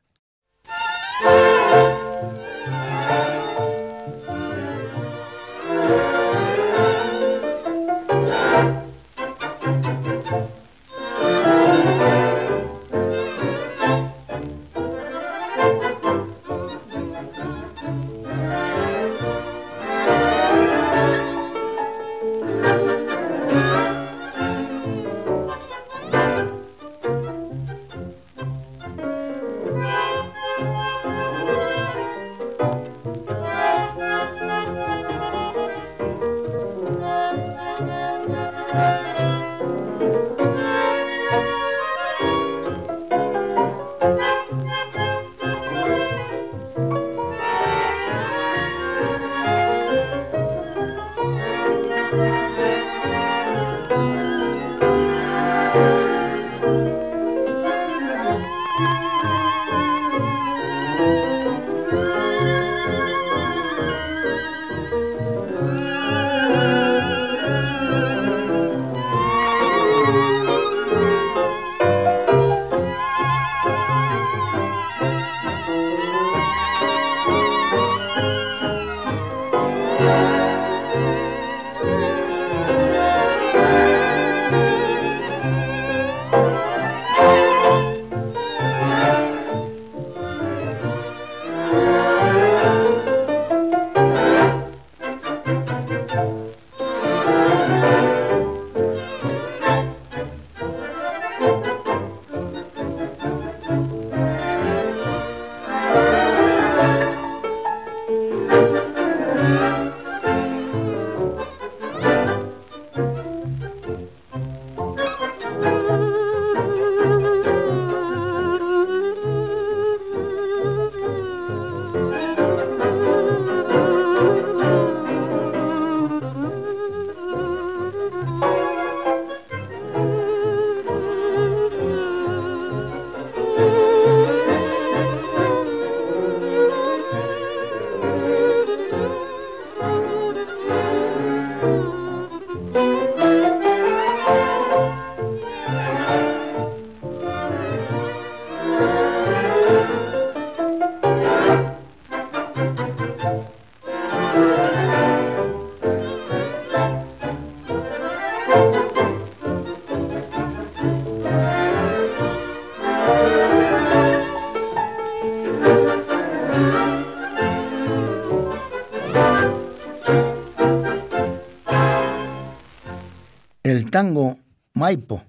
Tango 173.93 174.39
Maipo 174.73 175.23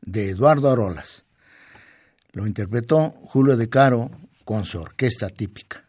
de 0.00 0.30
Eduardo 0.30 0.70
Arolas. 0.70 1.26
Lo 2.32 2.46
interpretó 2.46 3.10
Julio 3.10 3.58
de 3.58 3.68
Caro 3.68 4.10
con 4.46 4.64
su 4.64 4.80
orquesta 4.80 5.28
típica. 5.28 5.84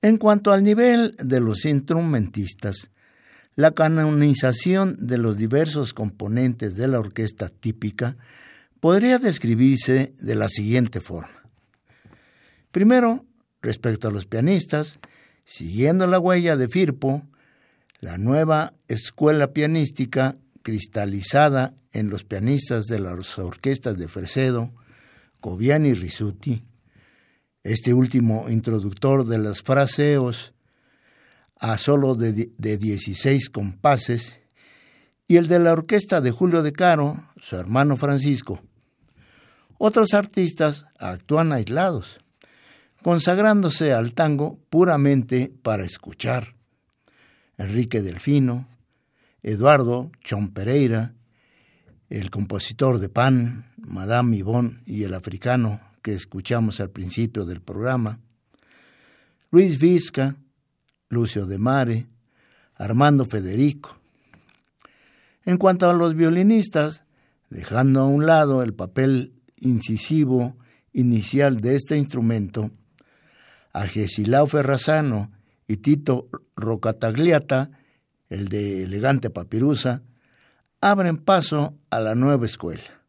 En 0.00 0.16
cuanto 0.16 0.50
al 0.50 0.62
nivel 0.62 1.14
de 1.18 1.40
los 1.40 1.66
instrumentistas, 1.66 2.90
la 3.56 3.72
canonización 3.72 4.96
de 4.98 5.18
los 5.18 5.36
diversos 5.36 5.92
componentes 5.92 6.76
de 6.76 6.88
la 6.88 6.98
orquesta 6.98 7.50
típica 7.50 8.16
podría 8.80 9.18
describirse 9.18 10.14
de 10.18 10.34
la 10.34 10.48
siguiente 10.48 11.02
forma. 11.02 11.42
Primero, 12.70 13.26
respecto 13.60 14.08
a 14.08 14.12
los 14.12 14.24
pianistas, 14.24 14.98
siguiendo 15.44 16.06
la 16.06 16.18
huella 16.18 16.56
de 16.56 16.68
Firpo, 16.68 17.22
la 18.00 18.16
nueva 18.16 18.74
escuela 18.86 19.52
pianística 19.52 20.36
cristalizada 20.62 21.74
en 21.92 22.10
los 22.10 22.24
pianistas 22.24 22.84
de 22.84 23.00
las 23.00 23.38
orquestas 23.38 23.96
de 23.96 24.08
Fresedo, 24.08 24.72
Coviani 25.40 25.90
y 25.90 25.94
Risuti, 25.94 26.64
este 27.64 27.94
último 27.94 28.48
introductor 28.48 29.26
de 29.26 29.38
los 29.38 29.62
fraseos 29.62 30.52
a 31.56 31.76
solo 31.76 32.14
de, 32.14 32.50
de 32.56 32.78
16 32.78 33.50
compases, 33.50 34.42
y 35.26 35.36
el 35.36 35.48
de 35.48 35.58
la 35.58 35.72
orquesta 35.72 36.20
de 36.20 36.30
Julio 36.30 36.62
de 36.62 36.72
Caro, 36.72 37.22
su 37.40 37.56
hermano 37.56 37.96
Francisco. 37.96 38.60
Otros 39.76 40.14
artistas 40.14 40.86
actúan 40.98 41.52
aislados, 41.52 42.20
consagrándose 43.02 43.92
al 43.92 44.14
tango 44.14 44.58
puramente 44.70 45.52
para 45.62 45.84
escuchar 45.84 46.57
Enrique 47.58 48.02
Delfino, 48.02 48.66
Eduardo 49.42 50.10
Chon 50.24 50.48
Pereira, 50.48 51.14
el 52.08 52.30
compositor 52.30 52.98
de 52.98 53.08
Pan, 53.08 53.66
Madame 53.76 54.38
Yvonne 54.38 54.80
y 54.86 55.02
el 55.02 55.12
africano 55.12 55.80
que 56.02 56.14
escuchamos 56.14 56.80
al 56.80 56.90
principio 56.90 57.44
del 57.44 57.60
programa, 57.60 58.20
Luis 59.50 59.78
Vizca, 59.78 60.36
Lucio 61.08 61.46
de 61.46 61.58
Mare, 61.58 62.06
Armando 62.76 63.24
Federico. 63.24 63.98
En 65.44 65.56
cuanto 65.56 65.90
a 65.90 65.94
los 65.94 66.14
violinistas, 66.14 67.04
dejando 67.50 68.00
a 68.00 68.06
un 68.06 68.26
lado 68.26 68.62
el 68.62 68.74
papel 68.74 69.32
incisivo 69.56 70.56
inicial 70.92 71.60
de 71.60 71.76
este 71.76 71.96
instrumento, 71.96 72.70
a 73.72 73.86
Gesilao 73.86 74.46
Ferrazano 74.46 75.30
y 75.68 75.76
Tito 75.76 76.28
Rocatagliata, 76.56 77.70
el 78.28 78.48
de 78.48 78.82
elegante 78.84 79.30
papirusa, 79.30 80.02
abren 80.80 81.18
paso 81.18 81.78
a 81.90 82.00
la 82.00 82.14
nueva 82.14 82.46
escuela. 82.46 83.02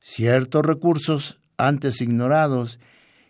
Ciertos 0.00 0.64
recursos 0.64 1.38
antes 1.58 2.00
ignorados 2.00 2.80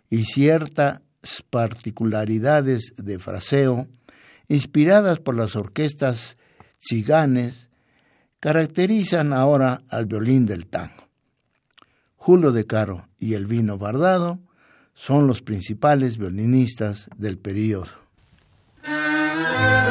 y 0.09 0.23
cierta 0.23 1.01
particularidades 1.49 2.93
de 2.97 3.19
fraseo, 3.19 3.87
inspiradas 4.47 5.19
por 5.19 5.35
las 5.35 5.55
orquestas 5.55 6.37
chiganes, 6.79 7.69
caracterizan 8.39 9.33
ahora 9.33 9.83
al 9.89 10.07
violín 10.07 10.45
del 10.45 10.67
tango. 10.67 11.09
Julio 12.15 12.51
de 12.51 12.65
Caro 12.65 13.07
y 13.19 13.33
Elvino 13.33 13.77
Bardado 13.77 14.39
son 14.93 15.27
los 15.27 15.41
principales 15.41 16.17
violinistas 16.17 17.09
del 17.17 17.37
Thank 19.61 19.85
you. 19.85 19.90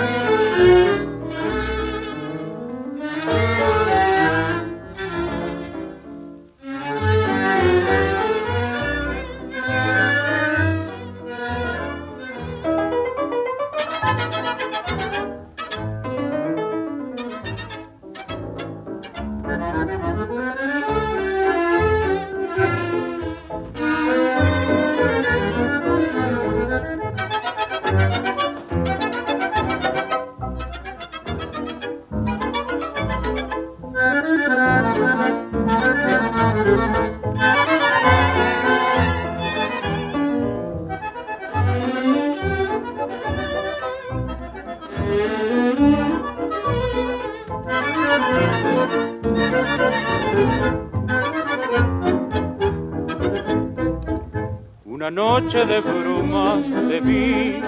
Noche 55.50 55.66
de 55.66 55.80
brumas 55.80 56.62
te 56.88 57.00
vi, 57.00 57.60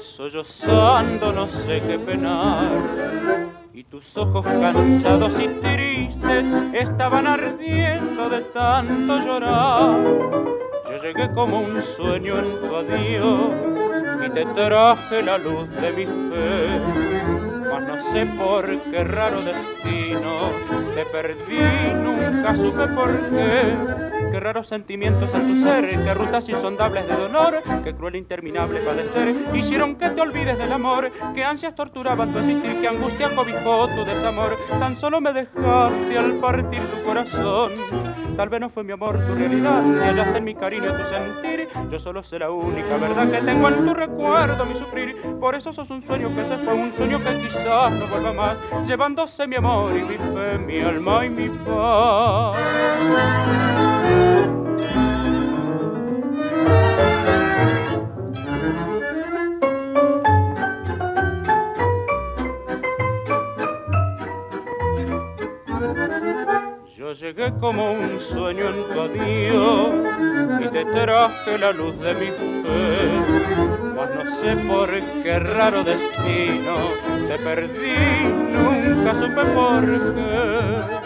sollozando 0.00 1.32
no 1.32 1.48
sé 1.48 1.82
qué 1.84 1.98
penar. 1.98 2.70
Y 3.72 3.82
tus 3.82 4.16
ojos 4.16 4.46
cansados 4.46 5.34
y 5.40 5.48
tristes 5.48 6.46
estaban 6.72 7.26
ardiendo 7.26 8.28
de 8.28 8.40
tanto 8.52 9.18
llorar. 9.18 10.00
Yo 10.88 11.02
llegué 11.02 11.28
como 11.34 11.58
un 11.58 11.82
sueño 11.82 12.38
en 12.38 12.60
tu 12.60 12.76
adiós 12.76 13.50
y 14.24 14.30
te 14.30 14.44
traje 14.54 15.22
la 15.22 15.36
luz 15.38 15.68
de 15.80 15.90
mi 15.90 16.06
fe. 16.06 17.03
No 17.86 18.02
sé 18.12 18.26
por 18.26 18.66
qué 18.90 19.04
raro 19.04 19.42
destino 19.42 20.50
te 20.94 21.04
perdí, 21.06 21.58
nunca 22.02 22.56
supe 22.56 22.86
por 22.88 23.10
qué. 23.30 23.76
Qué 24.30 24.40
raros 24.40 24.68
sentimientos 24.68 25.32
en 25.32 25.46
tu 25.46 25.62
ser, 25.62 26.02
qué 26.02 26.14
rutas 26.14 26.48
insondables 26.48 27.06
de 27.06 27.14
dolor, 27.14 27.62
qué 27.84 27.94
cruel 27.94 28.16
interminable 28.16 28.80
padecer, 28.80 29.34
hicieron 29.54 29.96
que 29.96 30.10
te 30.10 30.20
olvides 30.20 30.58
del 30.58 30.72
amor, 30.72 31.12
qué 31.34 31.44
ansias 31.44 31.74
torturaban 31.76 32.32
tu 32.32 32.40
existir, 32.40 32.80
qué 32.80 32.88
angustia 32.88 33.34
cobijó 33.34 33.86
tu 33.88 34.04
desamor, 34.04 34.58
tan 34.80 34.96
solo 34.96 35.20
me 35.20 35.32
dejaste 35.32 36.18
al 36.18 36.32
partir 36.40 36.80
tu 36.80 37.02
corazón. 37.06 38.23
Tal 38.36 38.48
vez 38.48 38.60
no 38.60 38.68
fue 38.68 38.82
mi 38.82 38.92
amor 38.92 39.16
tu 39.26 39.34
realidad, 39.34 39.82
ni 39.82 39.98
hallaste 40.00 40.38
en 40.38 40.44
mi 40.44 40.54
cariño 40.54 40.90
tu 40.90 41.04
sentir. 41.04 41.68
Yo 41.90 41.98
solo 41.98 42.22
sé 42.22 42.38
la 42.38 42.50
única 42.50 42.96
verdad 42.96 43.30
que 43.30 43.38
tengo 43.38 43.68
en 43.68 43.84
tu 43.84 43.94
recuerdo, 43.94 44.64
mi 44.66 44.76
sufrir. 44.76 45.16
Por 45.38 45.54
eso 45.54 45.72
sos 45.72 45.88
un 45.90 46.02
sueño 46.02 46.34
que 46.34 46.44
se 46.44 46.58
fue, 46.58 46.74
un 46.74 46.92
sueño 46.94 47.18
que 47.22 47.38
quizás 47.38 47.92
no 47.92 48.06
vuelva 48.06 48.32
más, 48.32 48.58
llevándose 48.86 49.46
mi 49.46 49.56
amor 49.56 49.92
y 49.96 50.02
mi 50.02 50.16
fe, 50.16 50.58
mi 50.58 50.80
alma 50.80 51.24
y 51.24 51.30
mi 51.30 51.48
paz. 51.48 52.56
Llegué 67.20 67.52
como 67.60 67.92
un 67.92 68.18
sueño 68.18 68.70
en 68.70 68.92
tu 68.92 69.00
adiós 69.00 69.94
y 70.60 70.68
te 70.68 70.84
traje 70.84 71.58
la 71.58 71.70
luz 71.72 71.98
de 72.00 72.14
mi 72.14 72.26
fe. 72.26 72.64
Mas 73.94 74.10
no 74.14 74.36
sé 74.40 74.56
por 74.66 74.90
qué 75.22 75.38
raro 75.38 75.84
destino 75.84 76.74
te 77.28 77.38
perdí, 77.38 77.94
nunca 78.52 79.14
supe 79.14 79.44
por 79.54 79.84
qué. 80.14 81.04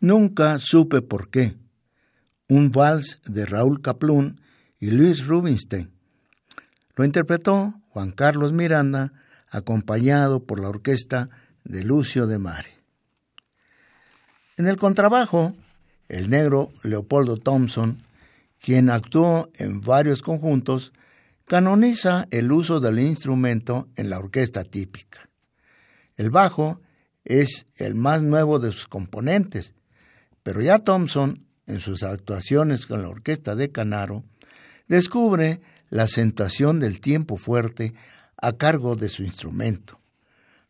Nunca 0.00 0.58
supe 0.58 1.00
por 1.02 1.30
qué. 1.30 1.63
Un 2.48 2.70
vals 2.70 3.20
de 3.24 3.46
Raúl 3.46 3.80
Caplún 3.80 4.40
y 4.78 4.90
Luis 4.90 5.26
Rubinstein. 5.26 5.90
Lo 6.96 7.04
interpretó 7.04 7.74
Juan 7.88 8.12
Carlos 8.12 8.52
Miranda, 8.52 9.12
acompañado 9.48 10.44
por 10.44 10.60
la 10.60 10.68
orquesta 10.68 11.30
de 11.64 11.84
Lucio 11.84 12.26
de 12.26 12.38
Mare. 12.38 12.70
En 14.56 14.66
el 14.66 14.76
contrabajo, 14.76 15.54
el 16.08 16.28
negro 16.28 16.70
Leopoldo 16.82 17.36
Thompson, 17.36 18.02
quien 18.60 18.90
actuó 18.90 19.50
en 19.54 19.80
varios 19.80 20.22
conjuntos, 20.22 20.92
canoniza 21.46 22.26
el 22.30 22.52
uso 22.52 22.80
del 22.80 22.98
instrumento 22.98 23.88
en 23.96 24.10
la 24.10 24.18
orquesta 24.18 24.64
típica. 24.64 25.28
El 26.16 26.30
bajo 26.30 26.80
es 27.24 27.66
el 27.76 27.94
más 27.94 28.22
nuevo 28.22 28.58
de 28.58 28.70
sus 28.70 28.86
componentes 28.86 29.74
pero 30.44 30.60
ya 30.60 30.78
Thompson, 30.78 31.43
en 31.66 31.80
sus 31.80 32.02
actuaciones 32.02 32.86
con 32.86 33.02
la 33.02 33.08
orquesta 33.08 33.54
de 33.54 33.70
Canaro, 33.70 34.24
descubre 34.88 35.60
la 35.90 36.04
acentuación 36.04 36.80
del 36.80 37.00
tiempo 37.00 37.36
fuerte 37.36 37.94
a 38.36 38.54
cargo 38.54 38.96
de 38.96 39.08
su 39.08 39.22
instrumento, 39.22 40.00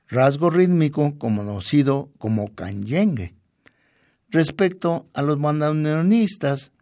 rasgo 0.09 0.51
rítmico 0.51 1.19
conocido 1.19 2.11
como 2.19 2.55
canyengue. 2.55 3.35
Respecto 4.29 5.09
a 5.15 5.23
los 5.23 5.41
bandoneonistas, 5.41 6.73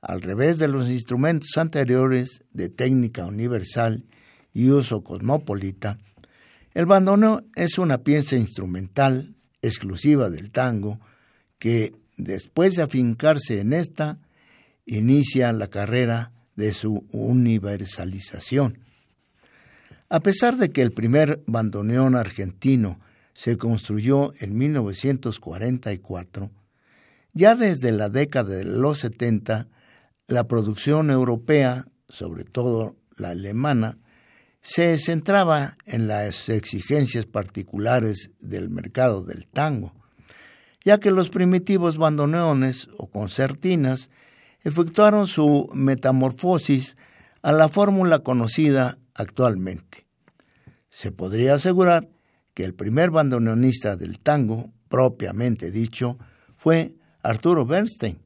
al 0.00 0.22
revés 0.22 0.58
de 0.58 0.68
los 0.68 0.88
instrumentos 0.88 1.56
anteriores 1.56 2.42
de 2.52 2.68
técnica 2.68 3.26
universal 3.26 4.04
y 4.54 4.70
uso 4.70 5.04
cosmopolita, 5.04 5.98
el 6.72 6.86
bandoneón 6.86 7.46
es 7.54 7.78
una 7.78 7.98
pieza 7.98 8.36
instrumental 8.36 9.34
exclusiva 9.60 10.30
del 10.30 10.50
tango 10.50 11.00
que 11.58 11.92
después 12.20 12.74
de 12.74 12.82
afincarse 12.82 13.60
en 13.60 13.72
esta, 13.72 14.18
inicia 14.86 15.52
la 15.52 15.68
carrera 15.68 16.32
de 16.56 16.72
su 16.72 17.06
universalización. 17.12 18.78
A 20.08 20.20
pesar 20.20 20.56
de 20.56 20.70
que 20.70 20.82
el 20.82 20.92
primer 20.92 21.42
bandoneón 21.46 22.16
argentino 22.16 22.98
se 23.32 23.56
construyó 23.56 24.32
en 24.40 24.56
1944, 24.58 26.50
ya 27.32 27.54
desde 27.54 27.92
la 27.92 28.08
década 28.08 28.56
de 28.56 28.64
los 28.64 28.98
70, 28.98 29.68
la 30.26 30.48
producción 30.48 31.10
europea, 31.10 31.86
sobre 32.08 32.44
todo 32.44 32.96
la 33.16 33.30
alemana, 33.30 33.98
se 34.60 34.98
centraba 34.98 35.78
en 35.86 36.08
las 36.08 36.48
exigencias 36.48 37.24
particulares 37.26 38.30
del 38.40 38.68
mercado 38.68 39.22
del 39.22 39.46
tango, 39.46 39.94
ya 40.84 40.98
que 40.98 41.10
los 41.10 41.28
primitivos 41.28 41.96
bandoneones 41.96 42.88
o 42.96 43.08
concertinas 43.08 44.10
efectuaron 44.62 45.26
su 45.26 45.70
metamorfosis 45.72 46.96
a 47.42 47.52
la 47.52 47.68
fórmula 47.68 48.20
conocida 48.20 48.98
actualmente. 49.14 50.06
Se 50.88 51.12
podría 51.12 51.54
asegurar 51.54 52.08
que 52.54 52.64
el 52.64 52.74
primer 52.74 53.10
bandoneonista 53.10 53.96
del 53.96 54.18
tango, 54.18 54.70
propiamente 54.88 55.70
dicho, 55.70 56.18
fue 56.56 56.94
Arturo 57.22 57.64
Bernstein, 57.64 58.18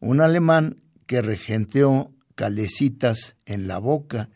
un 0.00 0.20
alemán 0.20 0.76
que 1.06 1.22
regenteó 1.22 2.12
calecitas 2.34 3.36
en 3.46 3.66
la 3.66 3.78
boca 3.78 4.28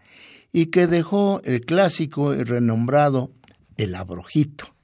y 0.53 0.67
que 0.67 0.87
dejó 0.87 1.41
el 1.45 1.61
clásico 1.61 2.35
y 2.35 2.43
renombrado 2.43 3.31
El 3.77 3.95
Abrojito. 3.95 4.75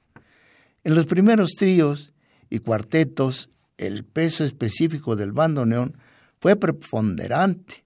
En 0.83 0.95
los 0.95 1.05
primeros 1.07 1.51
tríos 1.57 2.13
y 2.49 2.59
cuartetos, 2.59 3.49
el 3.77 4.03
peso 4.03 4.43
específico 4.43 5.15
del 5.15 5.31
bandoneón 5.31 5.97
fue 6.39 6.55
preponderante. 6.55 7.83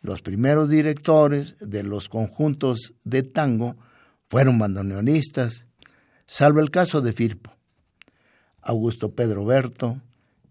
Los 0.00 0.22
primeros 0.22 0.68
directores 0.68 1.56
de 1.60 1.82
los 1.82 2.08
conjuntos 2.08 2.94
de 3.04 3.22
tango 3.22 3.76
fueron 4.28 4.58
bandoneonistas, 4.58 5.66
salvo 6.26 6.60
el 6.60 6.70
caso 6.70 7.00
de 7.00 7.12
Firpo. 7.12 7.52
Augusto 8.60 9.14
Pedro 9.14 9.44
Berto, 9.44 10.00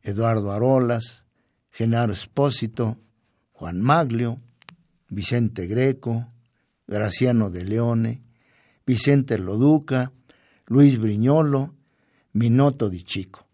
Eduardo 0.02 0.52
Arolas, 0.52 1.26
Genaro 1.72 2.14
Espósito, 2.14 2.98
Juan 3.52 3.82
Maglio, 3.82 4.40
Vicente 5.10 5.68
Greco, 5.68 6.28
Graciano 6.88 7.50
de 7.50 7.64
Leone, 7.64 8.22
Vicente 8.86 9.38
Loduca, 9.40 10.12
Luis 10.66 11.00
Briñolo, 11.00 11.74
Minoto 12.36 12.90
di 12.90 13.04
Chico. 13.04 13.46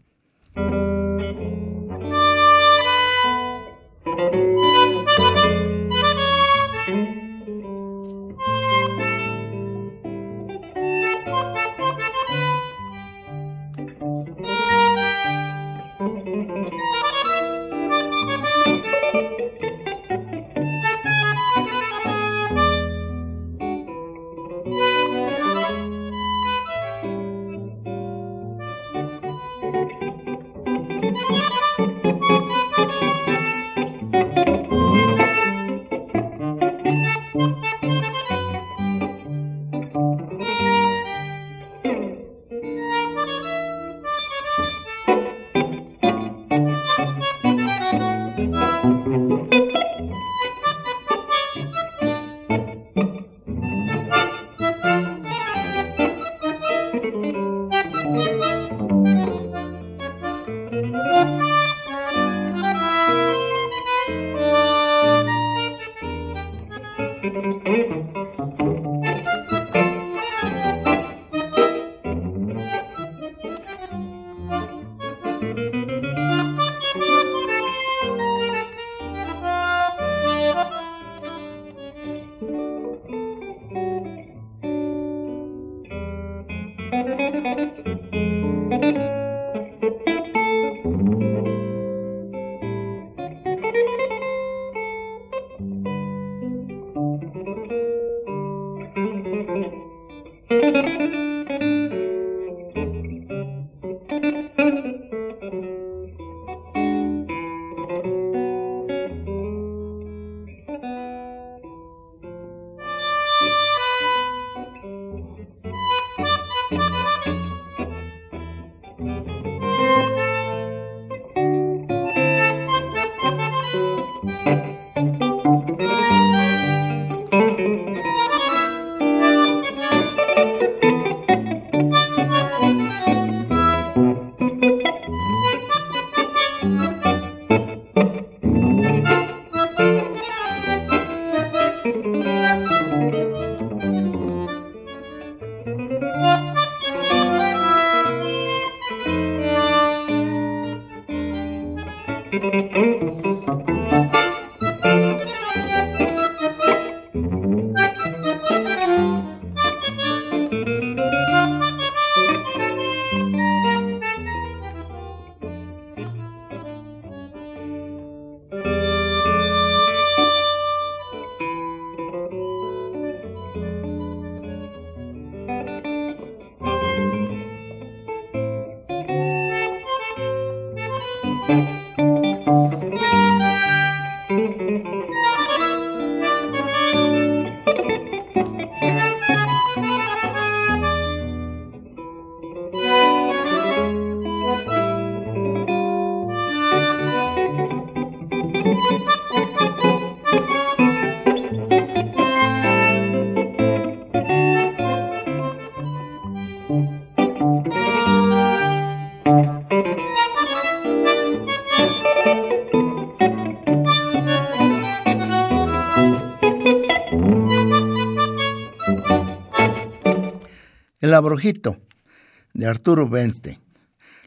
De 222.53 222.67
Arturo 222.67 223.09
Bernstein 223.09 223.59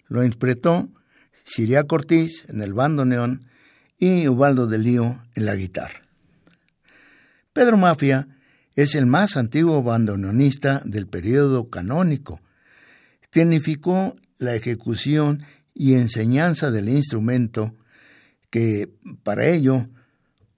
lo 0.09 0.23
interpretó 0.23 0.91
Siria 1.45 1.85
Cortiz 1.85 2.45
en 2.49 2.61
el 2.61 2.75
bandoneón 2.75 3.47
y 3.99 4.29
Ubaldo 4.29 4.67
de 4.67 4.79
Lío 4.79 5.23
en 5.35 5.47
la 5.47 5.57
guitarra. 5.57 6.03
Pedro 7.53 7.77
Mafia 7.77 8.29
es 8.77 8.95
el 8.95 9.07
más 9.07 9.37
antiguo 9.37 9.83
bandoneonista 9.83 10.83
del 10.85 11.07
periodo 11.07 11.71
canónico. 11.71 12.41
Tenificó 13.31 14.17
la 14.39 14.55
ejecución 14.55 15.43
y 15.75 15.95
enseñanza 15.95 16.71
del 16.71 16.89
instrumento 16.89 17.75
que 18.51 18.91
para 19.23 19.47
ello 19.47 19.89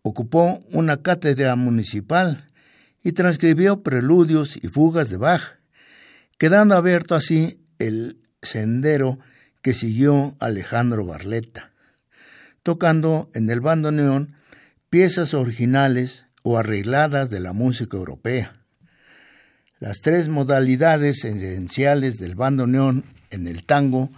ocupó 0.03 0.61
una 0.72 0.97
cátedra 0.97 1.55
municipal 1.55 2.51
y 3.05 3.12
transcribió 3.12 3.82
preludios 3.82 4.57
y 4.57 4.66
fugas 4.68 5.11
de 5.11 5.16
Bach 5.16 5.59
quedando 6.39 6.74
abierto 6.74 7.14
así 7.14 7.64
el 7.78 8.18
sendero 8.43 9.18
que 9.62 9.74
siguió 9.74 10.37
Alejandro 10.41 11.07
Barletta, 11.07 11.72
tocando 12.62 13.30
en 13.35 13.49
el 13.51 13.61
bandoneón 13.61 14.35
piezas 14.91 15.35
originales 15.35 16.26
o 16.43 16.59
arregladas 16.59 17.30
de 17.30 17.41
la 17.41 17.53
música 17.53 17.97
europea. 17.97 18.61
Las 19.80 20.01
tres 20.01 20.28
modalidades 20.28 21.24
esenciales 21.24 22.16
del 22.18 22.35
bandoneón 22.35 23.05
en 23.30 23.49
el 23.49 23.64
tango 23.64 24.11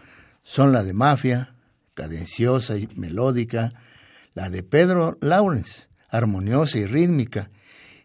son 0.42 0.72
la 0.72 0.84
de 0.84 0.92
mafia, 0.92 1.54
cadenciosa 1.94 2.76
y 2.76 2.88
melódica, 2.94 3.72
la 4.34 4.50
de 4.50 4.62
Pedro 4.62 5.18
Lawrence, 5.20 5.88
armoniosa 6.08 6.78
y 6.78 6.86
rítmica, 6.86 7.50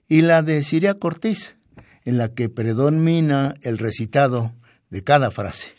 y 0.08 0.22
la 0.22 0.42
de 0.42 0.64
Siria 0.64 0.96
Cortés, 0.96 1.58
en 2.06 2.18
la 2.18 2.34
que 2.34 2.50
predomina 2.50 3.56
el 3.62 3.78
recitado 3.78 4.54
de 4.90 5.04
cada 5.04 5.32
frase. 5.32 5.76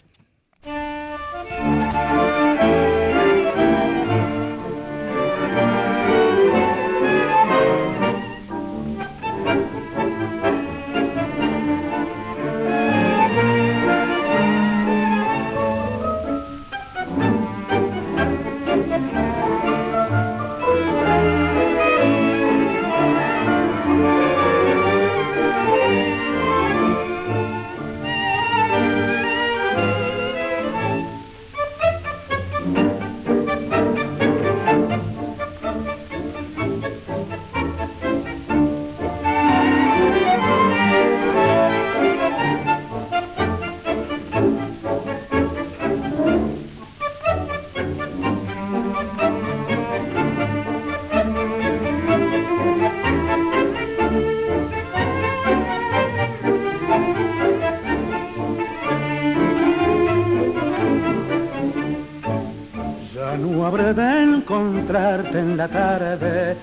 En 65.34 65.56
la 65.56 65.68
tarde, 65.68 66.56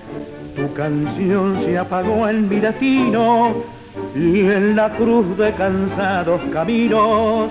tu 0.56 0.72
canción 0.74 1.62
se 1.64 1.78
apagó 1.78 2.28
en 2.28 2.48
mi 2.48 2.56
destino 2.56 3.54
y 4.14 4.40
en 4.40 4.76
la 4.76 4.90
cruz 4.90 5.36
de 5.36 5.52
cansados 5.52 6.40
caminos 6.52 7.50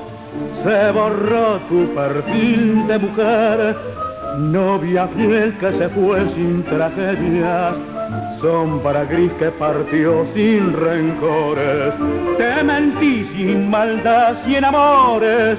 se 0.63 0.91
borró 0.91 1.57
tu 1.70 1.86
perfil 1.93 2.88
de 2.88 2.99
mujer, 2.99 3.76
novia 4.38 5.07
fiel 5.09 5.55
que 5.59 5.72
se 5.78 5.89
fue 5.89 6.28
sin 6.36 6.63
tragedias, 6.63 7.76
sombra 8.41 9.05
gris 9.05 9.32
que 9.39 9.51
partió 9.51 10.26
sin 10.34 10.74
rencores, 10.74 11.93
te 12.38 12.63
mentí 12.63 13.28
sin 13.36 13.70
maldad 13.70 14.36
en 14.47 14.65
amores 14.65 15.57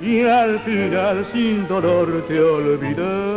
y 0.00 0.22
al 0.24 0.58
final 0.60 1.26
sin 1.32 1.66
dolor 1.68 2.24
te 2.28 2.40
olvidé. 2.40 3.31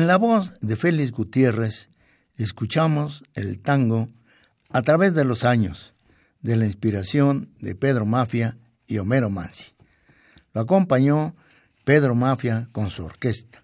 En 0.00 0.06
la 0.06 0.16
voz 0.16 0.54
de 0.62 0.76
Félix 0.76 1.12
Gutiérrez 1.12 1.90
escuchamos 2.38 3.22
el 3.34 3.60
tango 3.60 4.08
a 4.70 4.80
través 4.80 5.12
de 5.12 5.24
los 5.26 5.44
años, 5.44 5.92
de 6.40 6.56
la 6.56 6.64
inspiración 6.64 7.50
de 7.60 7.74
Pedro 7.74 8.06
Mafia 8.06 8.56
y 8.86 8.96
Homero 8.96 9.28
Mansi. 9.28 9.74
Lo 10.54 10.62
acompañó 10.62 11.36
Pedro 11.84 12.14
Mafia 12.14 12.70
con 12.72 12.88
su 12.88 13.04
orquesta. 13.04 13.62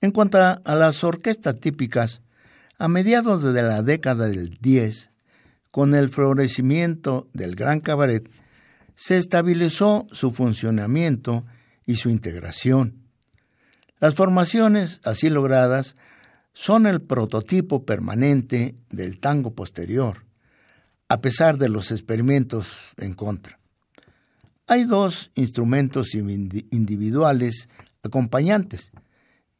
En 0.00 0.10
cuanto 0.10 0.38
a 0.38 0.74
las 0.74 1.04
orquestas 1.04 1.60
típicas, 1.60 2.22
a 2.78 2.88
mediados 2.88 3.44
de 3.44 3.62
la 3.62 3.82
década 3.82 4.26
del 4.26 4.58
10, 4.60 5.12
con 5.70 5.94
el 5.94 6.08
florecimiento 6.08 7.28
del 7.32 7.54
gran 7.54 7.78
cabaret, 7.78 8.28
se 8.96 9.18
estabilizó 9.18 10.08
su 10.10 10.32
funcionamiento 10.32 11.46
y 11.86 11.94
su 11.94 12.10
integración 12.10 13.07
las 14.00 14.14
formaciones 14.14 15.00
así 15.04 15.30
logradas 15.30 15.96
son 16.52 16.86
el 16.86 17.00
prototipo 17.00 17.84
permanente 17.84 18.74
del 18.90 19.18
tango 19.20 19.52
posterior, 19.54 20.24
a 21.08 21.20
pesar 21.20 21.58
de 21.58 21.68
los 21.68 21.90
experimentos 21.90 22.92
en 22.96 23.14
contra. 23.14 23.58
Hay 24.66 24.84
dos 24.84 25.30
instrumentos 25.34 26.14
individuales 26.14 27.68
acompañantes, 28.02 28.92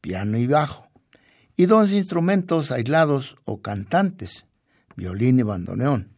piano 0.00 0.38
y 0.38 0.46
bajo, 0.46 0.88
y 1.56 1.66
dos 1.66 1.92
instrumentos 1.92 2.70
aislados 2.70 3.36
o 3.44 3.60
cantantes, 3.62 4.46
violín 4.96 5.38
y 5.38 5.42
bandoneón. 5.42 6.08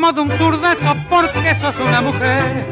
Como 0.00 0.12
de 0.14 0.20
un 0.22 0.38
zurdazo 0.38 0.96
porque 1.10 1.54
sos 1.60 1.76
una 1.76 2.00
mujer. 2.00 2.64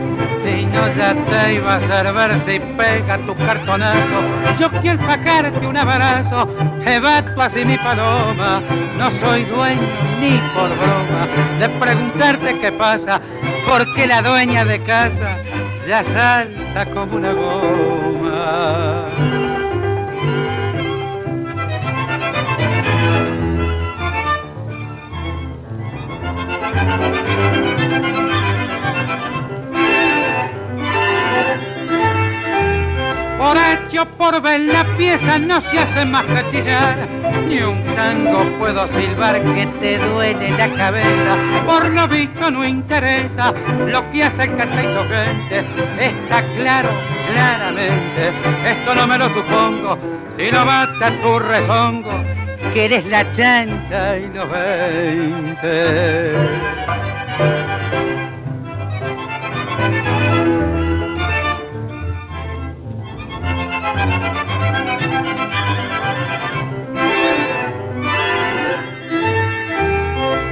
Si 0.43 0.65
no 0.65 0.89
ya 0.97 1.15
te 1.15 1.55
iba 1.55 1.75
a 1.75 1.77
hacer 1.77 2.11
ver 2.15 2.41
si 2.47 2.59
pega 2.59 3.19
tu 3.19 3.35
cartonazo. 3.37 4.23
Yo 4.59 4.71
quiero 4.81 5.07
sacarte 5.07 5.67
un 5.67 5.77
abrazo, 5.77 6.47
te 6.83 6.99
bato 6.99 7.43
así 7.43 7.67
mi 7.67 7.77
paloma. 7.77 8.63
No 8.97 9.11
soy 9.21 9.45
dueño 9.45 9.83
ni 10.21 10.39
por 10.55 10.71
broma 10.71 11.29
de 11.61 11.69
preguntarte 11.69 12.59
qué 12.61 12.73
pasa, 12.73 13.21
porque 13.69 14.07
la 14.07 14.23
dueña 14.23 14.65
de 14.65 14.81
casa 14.81 15.37
ya 15.87 16.03
salta 16.05 16.87
como 16.95 17.17
una 17.17 17.33
goma. 17.35 18.08
Hecho, 33.89 34.07
por 34.17 34.41
ver 34.43 34.61
la 34.61 34.85
pieza 34.97 35.39
no 35.39 35.61
se 35.71 35.79
hace 35.79 36.05
más 36.05 36.25
que 36.25 36.65
Ni 37.47 37.61
un 37.61 37.83
tango 37.95 38.45
puedo 38.59 38.89
silbar 38.89 39.41
que 39.55 39.67
te 39.81 39.99
duele 39.99 40.51
la 40.53 40.69
cabeza. 40.75 41.37
Por 41.67 41.89
lo 41.91 42.09
visto 42.09 42.51
no 42.51 42.67
interesa 42.67 43.53
lo 43.87 44.11
que 44.11 44.25
hace 44.25 44.51
que 44.51 44.67
te 44.67 44.85
hizo 44.85 45.05
gente. 45.05 45.65
Está 46.01 46.43
claro, 46.57 46.89
claramente. 47.33 48.33
Esto 48.65 48.95
no 48.95 49.07
me 49.07 49.19
lo 49.19 49.29
supongo. 49.31 49.99
Si 50.37 50.51
no 50.51 50.65
basta 50.65 51.11
tu 51.21 51.39
rezongo, 51.39 52.25
que 52.75 52.85
eres 52.85 53.05
la 53.07 53.33
chancha 53.33 54.19
y 54.19 54.31
los 54.33 54.51
veinte. 54.51 56.33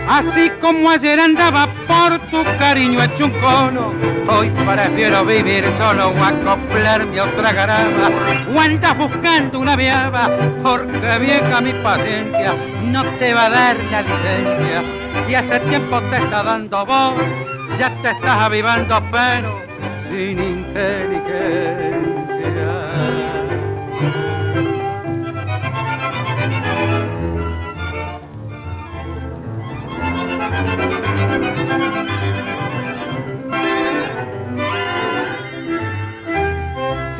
Así 0.09 0.51
como 0.61 0.89
ayer 0.91 1.19
andaba 1.19 1.67
por 1.89 2.19
tu 2.31 2.45
cariño 2.59 3.03
hecho 3.03 3.25
un 3.25 3.33
cono, 3.41 3.93
hoy 4.29 4.51
prefiero 4.51 5.25
vivir 5.25 5.65
solo 5.79 6.11
o 6.11 6.25
acoplarme 6.25 7.19
a 7.19 7.25
otra 7.25 7.53
garaba. 7.53 8.11
O 8.55 8.61
andas 8.61 8.97
buscando 8.97 9.59
una 9.59 9.75
viaba, 9.75 10.31
porque 10.63 11.19
vieja 11.19 11.61
mi 11.61 11.73
paciencia 11.83 12.55
no 12.85 13.05
te 13.19 13.35
va 13.35 13.47
a 13.47 13.51
dar 13.51 13.77
la 13.91 14.03
licencia. 14.03 14.85
Y 15.29 15.35
hace 15.35 15.59
tiempo 15.61 16.01
te 16.03 16.19
está 16.19 16.43
dando 16.45 16.87
voz, 16.87 17.15
ya 17.79 17.91
te 18.03 18.11
estás 18.11 18.43
avivando, 18.43 19.03
pero 19.11 19.61
sin 20.09 20.39
inteligencia. 20.41 21.96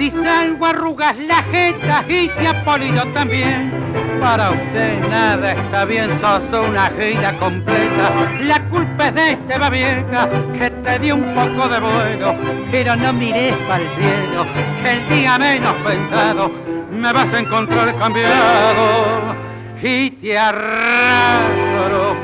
Si 0.07 0.13
salgo 0.13 0.67
arrugas 0.67 1.19
la 1.19 1.43
jeta 1.51 2.05
y 2.09 2.31
se 2.31 2.47
ha 2.47 2.65
polido 2.65 3.05
también. 3.13 3.73
Para 4.21 4.53
usted 4.53 5.01
nada 5.09 5.51
está 5.51 5.85
bien, 5.85 6.21
sos 6.21 6.45
una 6.53 6.93
gira 6.97 7.37
completa. 7.41 8.13
La 8.43 8.63
culpa 8.69 9.09
es 9.09 9.15
de 9.17 9.33
este 9.33 9.59
babieca 9.59 10.31
que 10.57 10.71
te 10.71 10.99
dio 11.01 11.17
un 11.17 11.35
poco 11.35 11.69
de 11.69 11.81
bueno. 11.81 12.37
Pero 12.71 12.95
no 12.95 13.13
mires 13.15 13.57
para 13.67 13.83
el 13.83 13.89
cielo, 13.97 14.47
que 14.81 14.93
el 14.93 15.09
día 15.09 15.39
menos 15.41 15.75
pensado 15.85 16.53
me 16.93 17.13
vas 17.13 17.35
a 17.35 17.41
encontrar 17.41 17.97
cambiado. 17.97 19.35
Y 19.83 20.11
te 20.11 20.39
arrastro 20.39 22.17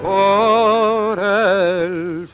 por 0.00 1.18
el 1.18 2.28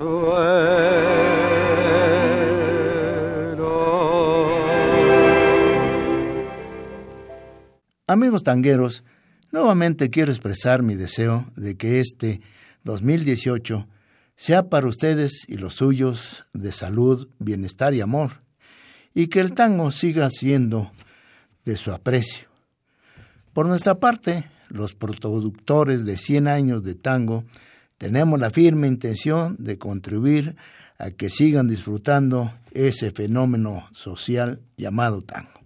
Amigos 8.12 8.42
tangueros, 8.42 9.04
nuevamente 9.52 10.10
quiero 10.10 10.30
expresar 10.30 10.82
mi 10.82 10.94
deseo 10.94 11.46
de 11.56 11.78
que 11.78 11.98
este 11.98 12.42
2018 12.84 13.88
sea 14.36 14.68
para 14.68 14.86
ustedes 14.86 15.46
y 15.48 15.56
los 15.56 15.76
suyos 15.76 16.44
de 16.52 16.72
salud, 16.72 17.26
bienestar 17.38 17.94
y 17.94 18.02
amor, 18.02 18.32
y 19.14 19.28
que 19.28 19.40
el 19.40 19.54
tango 19.54 19.90
siga 19.90 20.28
siendo 20.30 20.92
de 21.64 21.74
su 21.76 21.90
aprecio. 21.90 22.48
Por 23.54 23.66
nuestra 23.66 23.94
parte, 23.94 24.44
los 24.68 24.92
productores 24.92 26.04
de 26.04 26.18
100 26.18 26.48
años 26.48 26.84
de 26.84 26.94
tango 26.94 27.44
tenemos 27.96 28.38
la 28.38 28.50
firme 28.50 28.88
intención 28.88 29.56
de 29.58 29.78
contribuir 29.78 30.54
a 30.98 31.12
que 31.12 31.30
sigan 31.30 31.66
disfrutando 31.66 32.52
ese 32.72 33.10
fenómeno 33.10 33.88
social 33.92 34.60
llamado 34.76 35.22
tango. 35.22 35.61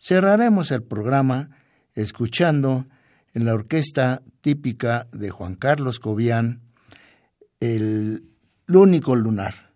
Cerraremos 0.00 0.70
el 0.70 0.82
programa 0.82 1.50
escuchando 1.94 2.86
en 3.34 3.44
la 3.44 3.54
orquesta 3.54 4.22
típica 4.40 5.06
de 5.12 5.30
Juan 5.30 5.54
Carlos 5.54 5.98
Cobian 5.98 6.62
el, 7.60 8.24
único 8.68 9.16
lunar, 9.16 9.72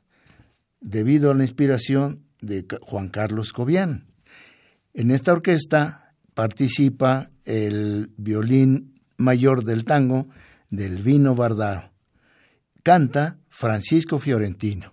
debido 0.81 1.31
a 1.31 1.35
la 1.35 1.45
inspiración 1.45 2.25
de 2.41 2.67
Juan 2.83 3.09
Carlos 3.09 3.53
Cobian. 3.53 4.07
En 4.95 5.11
esta 5.11 5.33
orquesta 5.33 6.15
participa 6.35 7.31
el 7.45 8.11
violín 8.17 9.01
mayor 9.17 9.65
del 9.65 9.85
tango 9.85 10.29
del 10.71 11.03
Vino 11.03 11.35
Bardaro. 11.35 11.91
Canta 12.83 13.39
Francisco 13.49 14.19
Fiorentino. 14.19 14.93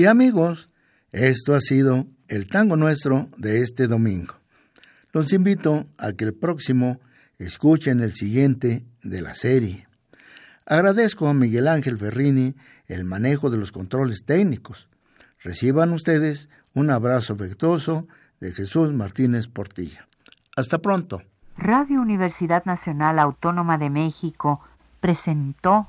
Y 0.00 0.06
amigos, 0.06 0.70
esto 1.12 1.54
ha 1.54 1.60
sido 1.60 2.06
el 2.26 2.46
tango 2.46 2.74
nuestro 2.74 3.28
de 3.36 3.60
este 3.60 3.86
domingo. 3.86 4.32
Los 5.12 5.30
invito 5.34 5.88
a 5.98 6.14
que 6.14 6.24
el 6.24 6.32
próximo 6.32 6.98
escuchen 7.38 8.00
el 8.00 8.14
siguiente 8.14 8.86
de 9.02 9.20
la 9.20 9.34
serie. 9.34 9.86
Agradezco 10.64 11.28
a 11.28 11.34
Miguel 11.34 11.68
Ángel 11.68 11.98
Ferrini 11.98 12.54
el 12.86 13.04
manejo 13.04 13.50
de 13.50 13.58
los 13.58 13.72
controles 13.72 14.24
técnicos. 14.24 14.88
Reciban 15.42 15.92
ustedes 15.92 16.48
un 16.72 16.88
abrazo 16.88 17.34
afectuoso 17.34 18.08
de 18.40 18.52
Jesús 18.52 18.94
Martínez 18.94 19.48
Portilla. 19.48 20.08
Hasta 20.56 20.78
pronto. 20.78 21.20
Radio 21.58 22.00
Universidad 22.00 22.64
Nacional 22.64 23.18
Autónoma 23.18 23.76
de 23.76 23.90
México 23.90 24.62
presentó 25.00 25.88